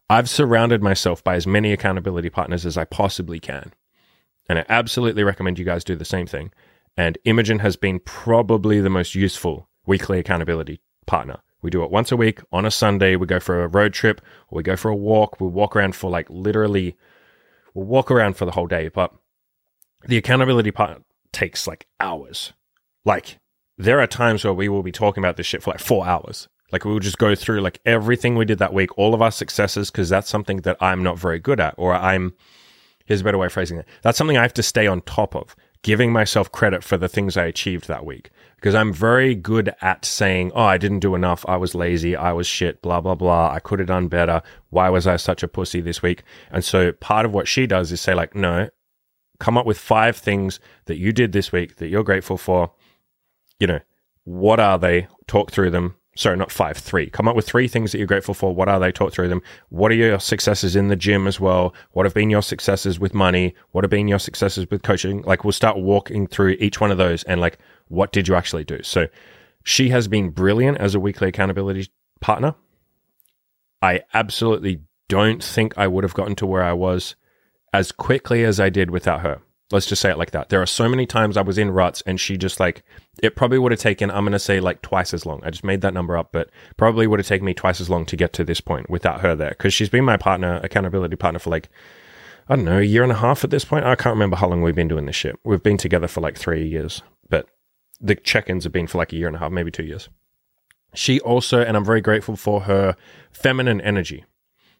I've 0.09 0.29
surrounded 0.29 0.81
myself 0.81 1.23
by 1.23 1.35
as 1.35 1.45
many 1.45 1.73
accountability 1.73 2.29
partners 2.29 2.65
as 2.65 2.77
I 2.77 2.85
possibly 2.85 3.39
can. 3.39 3.73
And 4.47 4.59
I 4.59 4.65
absolutely 4.69 5.23
recommend 5.23 5.59
you 5.59 5.65
guys 5.65 5.83
do 5.83 5.95
the 5.95 6.05
same 6.05 6.27
thing. 6.27 6.51
And 6.97 7.17
Imogen 7.25 7.59
has 7.59 7.75
been 7.75 7.99
probably 7.99 8.79
the 8.79 8.89
most 8.89 9.15
useful 9.15 9.69
weekly 9.85 10.19
accountability 10.19 10.81
partner. 11.05 11.39
We 11.61 11.69
do 11.69 11.83
it 11.83 11.91
once 11.91 12.11
a 12.11 12.17
week 12.17 12.41
on 12.51 12.65
a 12.65 12.71
Sunday. 12.71 13.15
We 13.15 13.27
go 13.27 13.39
for 13.39 13.63
a 13.63 13.67
road 13.67 13.93
trip 13.93 14.21
or 14.49 14.57
we 14.57 14.63
go 14.63 14.75
for 14.75 14.89
a 14.89 14.95
walk. 14.95 15.41
We 15.41 15.47
walk 15.47 15.75
around 15.75 15.95
for 15.95 16.09
like 16.09 16.29
literally, 16.29 16.95
we'll 17.73 17.85
walk 17.85 18.11
around 18.11 18.37
for 18.37 18.45
the 18.45 18.51
whole 18.51 18.67
day. 18.67 18.89
But 18.89 19.13
the 20.05 20.17
accountability 20.17 20.71
part 20.71 21.01
takes 21.31 21.67
like 21.67 21.87
hours. 21.99 22.53
Like 23.03 23.39
there 23.77 23.99
are 23.99 24.07
times 24.07 24.43
where 24.43 24.53
we 24.53 24.69
will 24.69 24.83
be 24.83 24.91
talking 24.91 25.23
about 25.23 25.37
this 25.37 25.47
shit 25.47 25.63
for 25.63 25.71
like 25.71 25.79
four 25.79 26.05
hours. 26.05 26.47
Like 26.71 26.85
we'll 26.85 26.99
just 26.99 27.17
go 27.17 27.35
through 27.35 27.61
like 27.61 27.79
everything 27.85 28.35
we 28.35 28.45
did 28.45 28.59
that 28.59 28.73
week, 28.73 28.97
all 28.97 29.13
of 29.13 29.21
our 29.21 29.31
successes, 29.31 29.91
because 29.91 30.09
that's 30.09 30.29
something 30.29 30.57
that 30.61 30.77
I'm 30.79 31.03
not 31.03 31.19
very 31.19 31.39
good 31.39 31.59
at, 31.59 31.75
or 31.77 31.93
I'm, 31.93 32.33
here's 33.05 33.21
a 33.21 33.23
better 33.23 33.37
way 33.37 33.47
of 33.47 33.53
phrasing 33.53 33.77
it. 33.77 33.87
That's 34.01 34.17
something 34.17 34.37
I 34.37 34.41
have 34.41 34.53
to 34.55 34.63
stay 34.63 34.87
on 34.87 35.01
top 35.01 35.35
of 35.35 35.55
giving 35.85 36.11
myself 36.11 36.51
credit 36.51 36.83
for 36.83 36.97
the 36.97 37.07
things 37.07 37.37
I 37.37 37.45
achieved 37.45 37.87
that 37.87 38.07
week. 38.07 38.31
Because 38.55 38.73
I'm 38.73 38.91
very 38.91 39.35
good 39.35 39.71
at 39.83 40.03
saying, 40.03 40.51
oh, 40.55 40.63
I 40.63 40.79
didn't 40.79 41.01
do 41.01 41.13
enough. 41.13 41.45
I 41.47 41.57
was 41.57 41.75
lazy. 41.75 42.15
I 42.15 42.31
was 42.31 42.47
shit, 42.47 42.81
blah, 42.81 43.01
blah, 43.01 43.13
blah. 43.13 43.51
I 43.51 43.59
could 43.59 43.77
have 43.77 43.89
done 43.89 44.07
better. 44.07 44.41
Why 44.71 44.89
was 44.89 45.05
I 45.05 45.17
such 45.17 45.43
a 45.43 45.47
pussy 45.47 45.81
this 45.81 46.01
week? 46.01 46.23
And 46.49 46.65
so 46.65 46.91
part 46.91 47.23
of 47.23 47.35
what 47.35 47.47
she 47.47 47.67
does 47.67 47.91
is 47.91 48.01
say, 48.01 48.15
like, 48.15 48.33
no, 48.33 48.67
come 49.39 49.59
up 49.59 49.67
with 49.67 49.77
five 49.77 50.17
things 50.17 50.59
that 50.85 50.97
you 50.97 51.11
did 51.11 51.33
this 51.33 51.51
week 51.51 51.75
that 51.75 51.89
you're 51.89 52.03
grateful 52.03 52.39
for. 52.39 52.71
You 53.59 53.67
know, 53.67 53.79
what 54.23 54.59
are 54.59 54.79
they? 54.79 55.07
Talk 55.27 55.51
through 55.51 55.69
them 55.69 55.97
sorry, 56.15 56.37
not 56.37 56.51
five, 56.51 56.77
three. 56.77 57.09
Come 57.09 57.27
up 57.27 57.35
with 57.35 57.45
three 57.45 57.67
things 57.67 57.91
that 57.91 57.97
you're 57.97 58.07
grateful 58.07 58.33
for. 58.33 58.55
What 58.55 58.69
are 58.69 58.79
they? 58.79 58.91
Talk 58.91 59.13
through 59.13 59.27
them. 59.27 59.41
What 59.69 59.91
are 59.91 59.95
your 59.95 60.19
successes 60.19 60.75
in 60.75 60.87
the 60.87 60.95
gym 60.95 61.27
as 61.27 61.39
well? 61.39 61.73
What 61.91 62.05
have 62.05 62.13
been 62.13 62.29
your 62.29 62.41
successes 62.41 62.99
with 62.99 63.13
money? 63.13 63.53
What 63.71 63.83
have 63.83 63.91
been 63.91 64.07
your 64.07 64.19
successes 64.19 64.65
with 64.69 64.83
coaching? 64.83 65.21
Like 65.23 65.43
we'll 65.43 65.51
start 65.51 65.77
walking 65.77 66.27
through 66.27 66.57
each 66.59 66.79
one 66.79 66.91
of 66.91 66.97
those 66.97 67.23
and 67.23 67.41
like, 67.41 67.57
what 67.87 68.11
did 68.11 68.27
you 68.27 68.35
actually 68.35 68.63
do? 68.63 68.81
So 68.83 69.07
she 69.63 69.89
has 69.89 70.07
been 70.07 70.29
brilliant 70.29 70.77
as 70.77 70.95
a 70.95 70.99
weekly 70.99 71.27
accountability 71.27 71.89
partner. 72.21 72.55
I 73.81 74.01
absolutely 74.13 74.81
don't 75.09 75.43
think 75.43 75.77
I 75.77 75.87
would 75.87 76.03
have 76.03 76.13
gotten 76.13 76.35
to 76.37 76.45
where 76.45 76.63
I 76.63 76.73
was 76.73 77.15
as 77.73 77.91
quickly 77.91 78.43
as 78.43 78.59
I 78.59 78.69
did 78.69 78.89
without 78.89 79.21
her. 79.21 79.41
Let's 79.71 79.87
just 79.87 80.01
say 80.01 80.11
it 80.11 80.17
like 80.17 80.31
that. 80.31 80.49
There 80.49 80.61
are 80.61 80.67
so 80.67 80.87
many 80.87 81.07
times 81.07 81.37
I 81.37 81.41
was 81.41 81.57
in 81.57 81.71
ruts 81.71 82.03
and 82.05 82.19
she 82.19 82.37
just 82.37 82.59
like, 82.59 82.83
it 83.23 83.35
probably 83.35 83.57
would 83.57 83.71
have 83.71 83.79
taken, 83.79 84.11
I'm 84.11 84.23
going 84.23 84.33
to 84.33 84.39
say 84.39 84.59
like 84.59 84.83
twice 84.83 85.13
as 85.13 85.25
long. 85.25 85.41
I 85.43 85.49
just 85.49 85.63
made 85.63 85.81
that 85.81 85.93
number 85.93 86.15
up, 86.15 86.31
but 86.31 86.51
probably 86.77 87.07
would 87.07 87.19
have 87.19 87.27
taken 87.27 87.45
me 87.45 87.55
twice 87.55 87.81
as 87.81 87.89
long 87.89 88.05
to 88.05 88.15
get 88.15 88.31
to 88.33 88.43
this 88.43 88.61
point 88.61 88.89
without 88.89 89.21
her 89.21 89.35
there. 89.35 89.55
Cause 89.55 89.73
she's 89.73 89.89
been 89.89 90.05
my 90.05 90.17
partner, 90.17 90.59
accountability 90.63 91.15
partner 91.15 91.39
for 91.39 91.49
like, 91.49 91.69
I 92.47 92.55
don't 92.55 92.65
know, 92.65 92.77
a 92.77 92.83
year 92.83 93.01
and 93.01 93.11
a 93.11 93.15
half 93.15 93.43
at 93.43 93.49
this 93.49 93.65
point. 93.65 93.85
I 93.85 93.95
can't 93.95 94.13
remember 94.13 94.35
how 94.35 94.47
long 94.47 94.61
we've 94.61 94.75
been 94.75 94.87
doing 94.87 95.07
this 95.07 95.15
shit. 95.15 95.39
We've 95.43 95.63
been 95.63 95.77
together 95.77 96.07
for 96.07 96.21
like 96.21 96.37
three 96.37 96.67
years, 96.67 97.01
but 97.27 97.47
the 97.99 98.15
check 98.15 98.49
ins 98.49 98.65
have 98.65 98.73
been 98.73 98.85
for 98.87 98.99
like 98.99 99.13
a 99.13 99.15
year 99.15 99.27
and 99.27 99.35
a 99.35 99.39
half, 99.39 99.51
maybe 99.51 99.71
two 99.71 99.85
years. 99.85 100.09
She 100.93 101.19
also, 101.21 101.61
and 101.61 101.75
I'm 101.75 101.85
very 101.85 102.01
grateful 102.01 102.35
for 102.35 102.61
her 102.61 102.95
feminine 103.31 103.81
energy. 103.81 104.25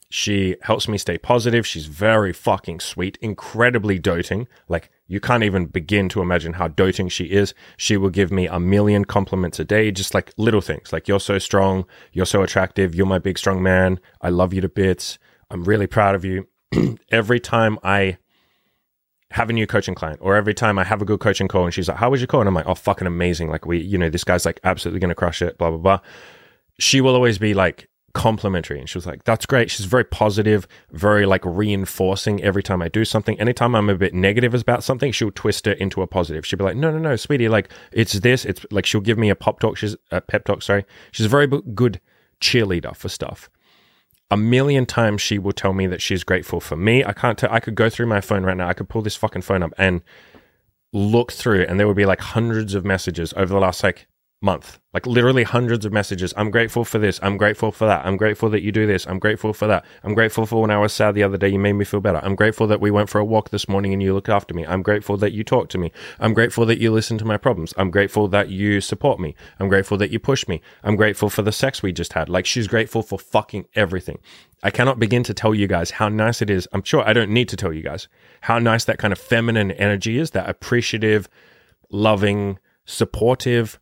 She 0.09 0.55
helps 0.61 0.87
me 0.87 0.97
stay 0.97 1.17
positive. 1.17 1.65
She's 1.65 1.87
very 1.87 2.31
fucking 2.31 2.79
sweet, 2.79 3.17
incredibly 3.21 3.99
doting, 3.99 4.47
like 4.69 4.91
You 5.07 5.19
can't 5.19 5.43
even 5.43 5.65
begin 5.65 6.09
to 6.09 6.21
imagine 6.21 6.53
how 6.53 6.67
doting 6.67 7.09
she 7.09 7.25
is. 7.25 7.53
She 7.77 7.97
will 7.97 8.09
give 8.09 8.31
me 8.31 8.47
a 8.47 8.59
million 8.59 9.05
compliments 9.05 9.59
a 9.59 9.65
day, 9.65 9.91
just 9.91 10.13
like 10.13 10.33
little 10.37 10.61
things 10.61 10.93
like, 10.93 11.07
you're 11.07 11.19
so 11.19 11.39
strong. 11.39 11.85
You're 12.11 12.25
so 12.25 12.43
attractive. 12.43 12.95
You're 12.95 13.05
my 13.05 13.19
big, 13.19 13.37
strong 13.37 13.61
man. 13.61 13.99
I 14.21 14.29
love 14.29 14.53
you 14.53 14.61
to 14.61 14.69
bits. 14.69 15.17
I'm 15.49 15.63
really 15.63 15.87
proud 15.87 16.15
of 16.15 16.25
you. 16.25 16.47
every 17.11 17.39
time 17.39 17.77
I 17.83 18.17
have 19.31 19.49
a 19.49 19.53
new 19.53 19.67
coaching 19.67 19.95
client 19.95 20.19
or 20.21 20.35
every 20.35 20.53
time 20.53 20.77
I 20.79 20.83
have 20.83 21.01
a 21.01 21.05
good 21.05 21.19
coaching 21.19 21.47
call 21.47 21.65
and 21.65 21.73
she's 21.73 21.87
like, 21.87 21.97
how 21.97 22.09
was 22.09 22.21
your 22.21 22.27
call? 22.27 22.41
And 22.41 22.47
I'm 22.47 22.55
like, 22.55 22.67
oh, 22.67 22.75
fucking 22.75 23.07
amazing. 23.07 23.49
Like 23.49 23.65
we, 23.65 23.79
you 23.79 23.97
know, 23.97 24.09
this 24.09 24.23
guy's 24.23 24.45
like 24.45 24.59
absolutely 24.63 24.99
going 24.99 25.09
to 25.09 25.15
crush 25.15 25.41
it, 25.41 25.57
blah, 25.57 25.69
blah, 25.69 25.79
blah. 25.79 25.99
She 26.79 27.01
will 27.01 27.15
always 27.15 27.37
be 27.37 27.53
like, 27.53 27.89
complimentary. 28.15 28.79
And 28.79 28.89
she 28.89 28.97
was 28.97 29.05
like, 29.05 29.25
that's 29.25 29.45
great. 29.45 29.69
She's 29.69 29.85
very 29.85 30.05
positive, 30.05 30.67
very 30.91 31.25
like 31.25 31.43
reinforcing 31.45 32.41
every 32.41 32.63
time 32.63 32.81
I 32.81 32.87
do 32.87 33.05
something. 33.05 33.39
Anytime 33.39 33.75
I'm 33.75 33.89
a 33.89 33.95
bit 33.95 34.13
negative 34.13 34.55
about 34.55 34.83
something, 34.83 35.11
she'll 35.11 35.31
twist 35.31 35.67
it 35.67 35.77
into 35.77 36.01
a 36.01 36.07
positive. 36.07 36.45
She'll 36.45 36.57
be 36.57 36.63
like, 36.63 36.77
no, 36.77 36.89
no, 36.89 36.97
no, 36.97 37.15
sweetie, 37.17 37.49
like 37.49 37.69
it's 37.91 38.13
this. 38.13 38.45
It's 38.45 38.65
like 38.71 38.85
she'll 38.85 39.01
give 39.01 39.17
me 39.17 39.29
a 39.29 39.35
pop 39.35 39.59
talk. 39.59 39.77
She's 39.77 39.95
a 40.11 40.21
pep 40.21 40.45
talk. 40.45 40.63
Sorry. 40.63 40.85
She's 41.11 41.25
a 41.25 41.29
very 41.29 41.45
good 41.45 41.99
cheerleader 42.41 42.95
for 42.95 43.09
stuff. 43.09 43.49
A 44.31 44.37
million 44.37 44.85
times 44.85 45.21
she 45.21 45.37
will 45.37 45.51
tell 45.51 45.73
me 45.73 45.85
that 45.85 46.01
she's 46.01 46.23
grateful 46.23 46.59
for 46.59 46.75
me. 46.77 47.03
I 47.03 47.13
can't 47.13 47.37
tell, 47.37 47.51
I 47.51 47.59
could 47.59 47.75
go 47.75 47.89
through 47.89 48.07
my 48.07 48.21
phone 48.21 48.43
right 48.43 48.57
now. 48.57 48.67
I 48.67 48.73
could 48.73 48.89
pull 48.89 49.01
this 49.01 49.15
fucking 49.15 49.43
phone 49.43 49.61
up 49.61 49.73
and 49.77 50.01
look 50.93 51.33
through 51.33 51.65
and 51.67 51.79
there 51.79 51.87
would 51.87 51.97
be 51.97 52.05
like 52.05 52.21
hundreds 52.21 52.73
of 52.73 52.85
messages 52.85 53.33
over 53.35 53.53
the 53.53 53.59
last 53.59 53.83
like 53.83 54.07
month. 54.41 54.79
Like 54.93 55.07
literally 55.07 55.43
hundreds 55.43 55.85
of 55.85 55.91
messages. 55.91 56.33
I'm 56.37 56.51
grateful 56.51 56.85
for 56.85 56.99
this. 56.99 57.19
I'm 57.23 57.35
grateful 57.35 57.71
for 57.71 57.85
that. 57.85 58.05
I'm 58.05 58.15
grateful 58.15 58.49
that 58.51 58.61
you 58.61 58.71
do 58.71 58.85
this. 58.85 59.05
I'm 59.07 59.19
grateful 59.19 59.53
for 59.53 59.67
that. 59.67 59.85
I'm 60.03 60.13
grateful 60.13 60.45
for 60.45 60.61
when 60.61 60.71
I 60.71 60.77
was 60.77 60.93
sad 60.93 61.15
the 61.15 61.23
other 61.23 61.37
day, 61.37 61.49
you 61.49 61.59
made 61.59 61.73
me 61.73 61.83
feel 61.83 61.99
better. 61.99 62.19
I'm 62.23 62.35
grateful 62.35 62.67
that 62.67 62.79
we 62.79 62.91
went 62.91 63.09
for 63.09 63.19
a 63.19 63.25
walk 63.25 63.49
this 63.49 63.67
morning 63.67 63.91
and 63.91 64.01
you 64.01 64.13
looked 64.13 64.29
after 64.29 64.53
me. 64.53 64.65
I'm 64.65 64.83
grateful 64.83 65.17
that 65.17 65.33
you 65.33 65.43
talked 65.43 65.71
to 65.71 65.77
me. 65.77 65.91
I'm 66.19 66.33
grateful 66.33 66.65
that 66.67 66.79
you 66.79 66.91
listen 66.91 67.17
to 67.17 67.25
my 67.25 67.37
problems. 67.37 67.73
I'm 67.77 67.91
grateful 67.91 68.27
that 68.29 68.49
you 68.49 68.79
support 68.81 69.19
me. 69.19 69.35
I'm 69.59 69.67
grateful 69.67 69.97
that 69.97 70.11
you 70.11 70.19
push 70.19 70.47
me. 70.47 70.61
I'm 70.83 70.95
grateful 70.95 71.29
for 71.29 71.41
the 71.41 71.51
sex 71.51 71.81
we 71.81 71.91
just 71.91 72.13
had. 72.13 72.29
Like 72.29 72.45
she's 72.45 72.67
grateful 72.67 73.01
for 73.01 73.19
fucking 73.19 73.65
everything. 73.75 74.19
I 74.63 74.69
cannot 74.69 74.99
begin 74.99 75.23
to 75.23 75.33
tell 75.33 75.53
you 75.53 75.67
guys 75.67 75.91
how 75.91 76.07
nice 76.07 76.41
it 76.41 76.49
is. 76.49 76.67
I'm 76.71 76.83
sure 76.83 77.07
I 77.07 77.13
don't 77.13 77.31
need 77.31 77.49
to 77.49 77.57
tell 77.57 77.73
you 77.73 77.83
guys 77.83 78.07
how 78.41 78.59
nice 78.59 78.85
that 78.85 78.99
kind 78.99 79.11
of 79.11 79.19
feminine 79.19 79.71
energy 79.71 80.17
is, 80.17 80.31
that 80.31 80.49
appreciative, 80.49 81.27
loving, 81.89 82.59
supportive, 82.85 83.79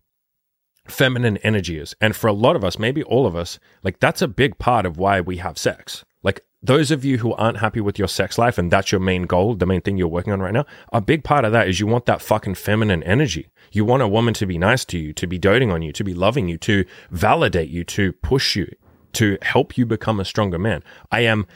feminine 0.85 1.37
energy 1.37 1.77
is. 1.77 1.95
And 2.01 2.15
for 2.15 2.27
a 2.27 2.33
lot 2.33 2.55
of 2.55 2.63
us, 2.63 2.77
maybe 2.77 3.03
all 3.03 3.25
of 3.25 3.35
us, 3.35 3.59
like 3.83 3.99
that's 3.99 4.21
a 4.21 4.27
big 4.27 4.57
part 4.57 4.85
of 4.85 4.97
why 4.97 5.21
we 5.21 5.37
have 5.37 5.57
sex. 5.57 6.03
Like 6.23 6.41
those 6.61 6.91
of 6.91 7.03
you 7.03 7.17
who 7.17 7.33
aren't 7.33 7.57
happy 7.57 7.81
with 7.81 7.99
your 7.99 8.07
sex 8.07 8.37
life 8.37 8.57
and 8.57 8.71
that's 8.71 8.91
your 8.91 9.01
main 9.01 9.23
goal, 9.23 9.55
the 9.55 9.65
main 9.65 9.81
thing 9.81 9.97
you're 9.97 10.07
working 10.07 10.33
on 10.33 10.41
right 10.41 10.53
now, 10.53 10.65
a 10.91 11.01
big 11.01 11.23
part 11.23 11.45
of 11.45 11.51
that 11.51 11.67
is 11.67 11.79
you 11.79 11.87
want 11.87 12.05
that 12.05 12.21
fucking 12.21 12.55
feminine 12.55 13.03
energy. 13.03 13.49
You 13.71 13.85
want 13.85 14.03
a 14.03 14.07
woman 14.07 14.33
to 14.35 14.45
be 14.45 14.57
nice 14.57 14.85
to 14.85 14.97
you, 14.97 15.13
to 15.13 15.27
be 15.27 15.37
doting 15.37 15.71
on 15.71 15.81
you, 15.81 15.91
to 15.93 16.03
be 16.03 16.13
loving 16.13 16.47
you, 16.47 16.57
to 16.59 16.85
validate 17.11 17.69
you, 17.69 17.83
to 17.85 18.13
push 18.13 18.55
you, 18.55 18.73
to 19.13 19.37
help 19.41 19.77
you 19.77 19.85
become 19.85 20.19
a 20.19 20.25
stronger 20.25 20.59
man. 20.59 20.83
I 21.11 21.21
am 21.21 21.47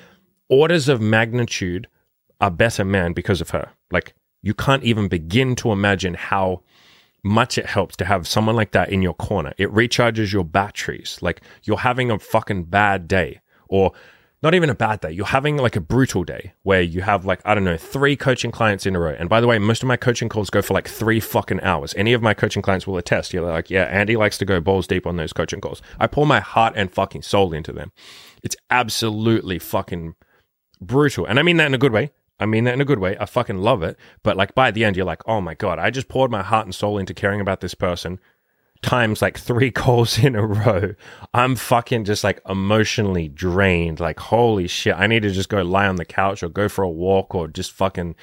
orders 0.50 0.90
of 0.90 1.02
magnitude 1.02 1.88
a 2.40 2.52
better 2.52 2.86
man 2.86 3.14
because 3.14 3.42
of 3.42 3.50
her. 3.52 3.72
Like 3.92 4.14
you 4.42 4.54
can't 4.54 4.84
even 4.84 5.08
begin 5.08 5.56
to 5.58 5.72
imagine 5.72 6.14
how 6.14 6.62
much 7.28 7.58
it 7.58 7.66
helps 7.66 7.96
to 7.98 8.06
have 8.06 8.28
someone 8.28 8.56
like 8.56 8.72
that 8.72 8.90
in 8.90 9.02
your 9.02 9.14
corner. 9.14 9.54
It 9.58 9.72
recharges 9.72 10.34
your 10.34 10.44
batteries. 10.44 11.20
Like 11.22 11.42
you're 11.64 11.78
having 11.78 12.10
a 12.10 12.18
fucking 12.18 12.64
bad 12.64 13.08
day 13.08 13.42
or 13.68 13.92
not 14.44 14.54
even 14.54 14.70
a 14.70 14.76
bad 14.76 15.00
day. 15.02 15.12
You're 15.12 15.26
having 15.26 15.58
like 15.58 15.76
a 15.76 15.82
brutal 15.82 16.24
day 16.24 16.54
where 16.62 16.82
you 16.82 17.02
have 17.02 17.26
like, 17.26 17.42
I 17.44 17.56
don't 17.56 17.64
know, 17.64 17.78
three 17.78 18.16
coaching 18.16 18.52
clients 18.52 18.86
in 18.86 18.96
a 18.96 19.00
row. 19.00 19.16
And 19.18 19.30
by 19.30 19.42
the 19.42 19.48
way, 19.48 19.58
most 19.58 19.82
of 19.82 19.88
my 19.88 19.98
coaching 19.98 20.30
calls 20.30 20.50
go 20.50 20.62
for 20.62 20.74
like 20.74 20.88
three 20.88 21.20
fucking 21.20 21.62
hours. 21.62 21.94
Any 21.98 22.14
of 22.14 22.22
my 22.22 22.34
coaching 22.34 22.62
clients 22.62 22.86
will 22.86 22.98
attest. 22.98 23.34
You're 23.34 23.44
like, 23.44 23.70
yeah, 23.72 23.86
Andy 23.86 24.16
likes 24.16 24.38
to 24.38 24.46
go 24.46 24.62
balls 24.62 24.86
deep 24.86 25.08
on 25.08 25.18
those 25.18 25.34
coaching 25.34 25.60
calls. 25.60 25.82
I 26.00 26.06
pour 26.06 26.28
my 26.28 26.40
heart 26.40 26.74
and 26.76 26.92
fucking 26.92 27.24
soul 27.24 27.52
into 27.52 27.74
them. 27.74 27.92
It's 28.44 28.56
absolutely 28.70 29.58
fucking 29.58 30.16
brutal. 30.80 31.26
And 31.26 31.40
I 31.40 31.44
mean 31.44 31.58
that 31.58 31.66
in 31.66 31.74
a 31.74 31.80
good 31.80 31.92
way. 31.92 32.12
I 32.40 32.46
mean 32.46 32.66
that 32.66 32.74
in 32.74 32.82
a 32.82 32.86
good 32.86 33.00
way. 33.00 33.18
I 33.20 33.26
fucking 33.26 33.58
love 33.58 33.84
it. 33.84 33.98
But 34.24 34.38
like 34.38 34.56
by 34.56 34.72
the 34.72 34.84
end, 34.84 34.96
you're 34.96 35.06
like, 35.06 35.22
oh 35.28 35.42
my 35.42 35.54
God, 35.54 35.80
I 35.80 35.90
just 35.90 36.08
poured 36.08 36.32
my 36.32 36.44
heart 36.44 36.66
and 36.66 36.76
soul 36.76 36.98
into 36.98 37.14
caring 37.14 37.42
about 37.42 37.62
this 37.62 37.74
person 37.74 38.20
times 38.82 39.22
like 39.22 39.38
three 39.38 39.72
calls 39.84 40.20
in 40.20 40.36
a 40.36 40.46
row. 40.46 40.94
I'm 41.34 41.56
fucking 41.56 42.06
just 42.06 42.24
like 42.24 42.42
emotionally 42.48 43.28
drained. 43.28 44.00
Like, 44.00 44.20
holy 44.20 44.68
shit, 44.68 44.96
I 44.96 45.08
need 45.08 45.24
to 45.24 45.32
just 45.32 45.50
go 45.50 45.62
lie 45.62 45.88
on 45.88 45.96
the 45.96 46.06
couch 46.06 46.44
or 46.44 46.50
go 46.50 46.70
for 46.70 46.84
a 46.84 46.90
walk 46.90 47.36
or 47.36 47.48
just 47.48 47.72
fucking 47.72 48.16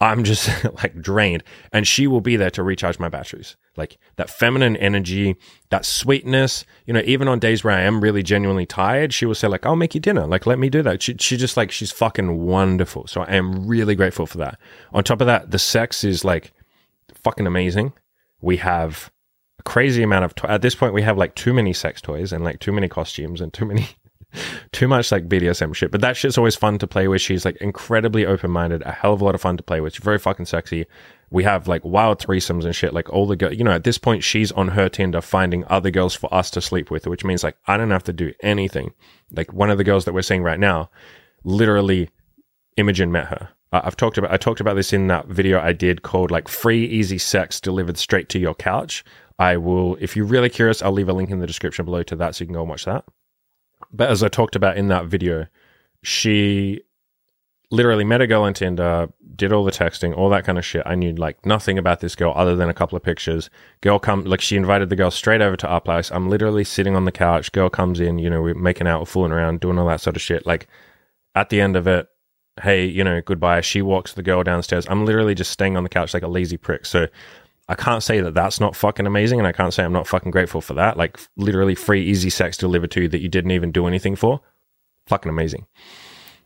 I'm 0.00 0.22
just 0.24 0.48
like 0.82 1.00
drained. 1.00 1.42
And 1.72 1.86
she 1.86 2.06
will 2.06 2.20
be 2.20 2.36
there 2.36 2.50
to 2.50 2.62
recharge 2.62 2.98
my 2.98 3.08
batteries. 3.08 3.56
Like 3.76 3.98
that 4.16 4.30
feminine 4.30 4.76
energy, 4.76 5.36
that 5.70 5.84
sweetness, 5.84 6.64
you 6.86 6.92
know, 6.94 7.02
even 7.04 7.28
on 7.28 7.38
days 7.38 7.62
where 7.64 7.74
I 7.74 7.82
am 7.82 8.00
really 8.00 8.22
genuinely 8.22 8.66
tired, 8.66 9.12
she 9.12 9.26
will 9.26 9.34
say, 9.34 9.48
like, 9.48 9.66
I'll 9.66 9.76
make 9.76 9.94
you 9.94 10.00
dinner. 10.00 10.26
Like, 10.26 10.46
let 10.46 10.58
me 10.58 10.68
do 10.68 10.82
that. 10.82 11.02
She, 11.02 11.16
she 11.18 11.36
just 11.36 11.56
like, 11.56 11.70
she's 11.70 11.92
fucking 11.92 12.38
wonderful. 12.44 13.06
So 13.06 13.22
I 13.22 13.34
am 13.34 13.66
really 13.66 13.94
grateful 13.94 14.26
for 14.26 14.38
that. 14.38 14.58
On 14.92 15.02
top 15.04 15.20
of 15.20 15.26
that, 15.26 15.50
the 15.50 15.58
sex 15.58 16.04
is 16.04 16.24
like 16.24 16.52
fucking 17.22 17.46
amazing. 17.46 17.92
We 18.40 18.58
have 18.58 19.10
a 19.58 19.62
crazy 19.64 20.02
amount 20.02 20.24
of, 20.24 20.34
to- 20.36 20.50
at 20.50 20.62
this 20.62 20.74
point, 20.74 20.94
we 20.94 21.02
have 21.02 21.18
like 21.18 21.34
too 21.34 21.52
many 21.52 21.72
sex 21.72 22.00
toys 22.00 22.32
and 22.32 22.44
like 22.44 22.60
too 22.60 22.72
many 22.72 22.88
costumes 22.88 23.40
and 23.40 23.52
too 23.52 23.64
many 23.66 23.88
too 24.72 24.88
much 24.88 25.10
like 25.10 25.28
BDSM 25.28 25.74
shit. 25.74 25.90
But 25.90 26.00
that 26.02 26.16
shit's 26.16 26.38
always 26.38 26.56
fun 26.56 26.78
to 26.78 26.86
play 26.86 27.08
with. 27.08 27.20
She's 27.20 27.44
like 27.44 27.56
incredibly 27.56 28.26
open 28.26 28.50
minded, 28.50 28.82
a 28.82 28.92
hell 28.92 29.14
of 29.14 29.20
a 29.20 29.24
lot 29.24 29.34
of 29.34 29.40
fun 29.40 29.56
to 29.56 29.62
play 29.62 29.80
with. 29.80 29.94
She's 29.94 30.04
very 30.04 30.18
fucking 30.18 30.46
sexy. 30.46 30.86
We 31.30 31.44
have 31.44 31.68
like 31.68 31.84
wild 31.84 32.18
threesomes 32.20 32.64
and 32.64 32.74
shit. 32.74 32.94
Like 32.94 33.10
all 33.10 33.26
the 33.26 33.36
girls, 33.36 33.56
you 33.56 33.64
know, 33.64 33.72
at 33.72 33.84
this 33.84 33.98
point, 33.98 34.24
she's 34.24 34.52
on 34.52 34.68
her 34.68 34.88
Tinder 34.88 35.20
finding 35.20 35.64
other 35.66 35.90
girls 35.90 36.14
for 36.14 36.32
us 36.32 36.50
to 36.52 36.60
sleep 36.60 36.90
with, 36.90 37.06
which 37.06 37.24
means 37.24 37.42
like 37.42 37.56
I 37.66 37.76
don't 37.76 37.90
have 37.90 38.04
to 38.04 38.12
do 38.12 38.32
anything. 38.42 38.92
Like 39.30 39.52
one 39.52 39.70
of 39.70 39.78
the 39.78 39.84
girls 39.84 40.04
that 40.04 40.14
we're 40.14 40.22
seeing 40.22 40.42
right 40.42 40.60
now, 40.60 40.90
literally, 41.44 42.10
Imogen 42.76 43.12
met 43.12 43.26
her. 43.26 43.48
I've 43.70 43.96
talked 43.96 44.16
about 44.16 44.32
I 44.32 44.38
talked 44.38 44.60
about 44.60 44.76
this 44.76 44.94
in 44.94 45.08
that 45.08 45.26
video 45.26 45.60
I 45.60 45.72
did 45.72 46.02
called 46.02 46.30
like 46.30 46.48
free 46.48 46.86
easy 46.86 47.18
sex 47.18 47.60
delivered 47.60 47.98
straight 47.98 48.30
to 48.30 48.38
your 48.38 48.54
couch. 48.54 49.04
I 49.38 49.56
will, 49.56 49.96
if 50.00 50.16
you're 50.16 50.24
really 50.26 50.50
curious, 50.50 50.82
I'll 50.82 50.92
leave 50.92 51.08
a 51.08 51.12
link 51.12 51.30
in 51.30 51.38
the 51.38 51.46
description 51.46 51.84
below 51.84 52.02
to 52.04 52.16
that 52.16 52.34
so 52.34 52.42
you 52.42 52.46
can 52.46 52.54
go 52.54 52.62
and 52.62 52.70
watch 52.70 52.86
that. 52.86 53.04
But 53.92 54.10
as 54.10 54.22
I 54.22 54.28
talked 54.28 54.56
about 54.56 54.76
in 54.76 54.88
that 54.88 55.06
video, 55.06 55.46
she 56.02 56.82
literally 57.70 58.04
met 58.04 58.20
a 58.20 58.26
girl 58.26 58.42
on 58.42 58.54
Tinder, 58.54 59.08
did 59.36 59.52
all 59.52 59.64
the 59.64 59.70
texting, 59.70 60.16
all 60.16 60.30
that 60.30 60.44
kind 60.44 60.58
of 60.58 60.64
shit. 60.64 60.82
I 60.86 60.94
knew 60.94 61.12
like 61.12 61.44
nothing 61.44 61.78
about 61.78 62.00
this 62.00 62.14
girl 62.14 62.32
other 62.34 62.56
than 62.56 62.68
a 62.68 62.74
couple 62.74 62.96
of 62.96 63.02
pictures. 63.02 63.50
Girl 63.82 63.98
come 63.98 64.24
like 64.24 64.40
she 64.40 64.56
invited 64.56 64.88
the 64.88 64.96
girl 64.96 65.10
straight 65.10 65.42
over 65.42 65.56
to 65.56 65.68
our 65.68 65.80
place. 65.80 66.10
I'm 66.10 66.28
literally 66.28 66.64
sitting 66.64 66.96
on 66.96 67.04
the 67.04 67.12
couch. 67.12 67.52
Girl 67.52 67.68
comes 67.68 68.00
in, 68.00 68.18
you 68.18 68.30
know, 68.30 68.40
we're 68.42 68.54
making 68.54 68.86
out, 68.86 69.06
fooling 69.06 69.32
around, 69.32 69.60
doing 69.60 69.78
all 69.78 69.88
that 69.88 70.00
sort 70.00 70.16
of 70.16 70.22
shit. 70.22 70.46
Like 70.46 70.66
at 71.34 71.50
the 71.50 71.60
end 71.60 71.76
of 71.76 71.86
it, 71.86 72.08
hey, 72.62 72.86
you 72.86 73.04
know, 73.04 73.20
goodbye. 73.20 73.60
She 73.60 73.82
walks 73.82 74.14
the 74.14 74.22
girl 74.22 74.42
downstairs. 74.42 74.86
I'm 74.88 75.04
literally 75.04 75.34
just 75.34 75.50
staying 75.50 75.76
on 75.76 75.82
the 75.82 75.88
couch 75.88 76.14
like 76.14 76.22
a 76.22 76.28
lazy 76.28 76.56
prick. 76.56 76.86
So 76.86 77.06
I 77.68 77.74
can't 77.74 78.02
say 78.02 78.20
that 78.20 78.34
that's 78.34 78.60
not 78.60 78.74
fucking 78.74 79.06
amazing, 79.06 79.38
and 79.38 79.46
I 79.46 79.52
can't 79.52 79.74
say 79.74 79.84
I'm 79.84 79.92
not 79.92 80.06
fucking 80.06 80.30
grateful 80.30 80.60
for 80.60 80.74
that. 80.74 80.96
Like 80.96 81.18
literally 81.36 81.74
free, 81.74 82.02
easy 82.02 82.30
sex 82.30 82.56
delivered 82.56 82.90
to 82.92 83.02
you 83.02 83.08
that 83.08 83.20
you 83.20 83.28
didn't 83.28 83.50
even 83.50 83.72
do 83.72 83.86
anything 83.86 84.16
for. 84.16 84.40
Fucking 85.06 85.30
amazing. 85.30 85.66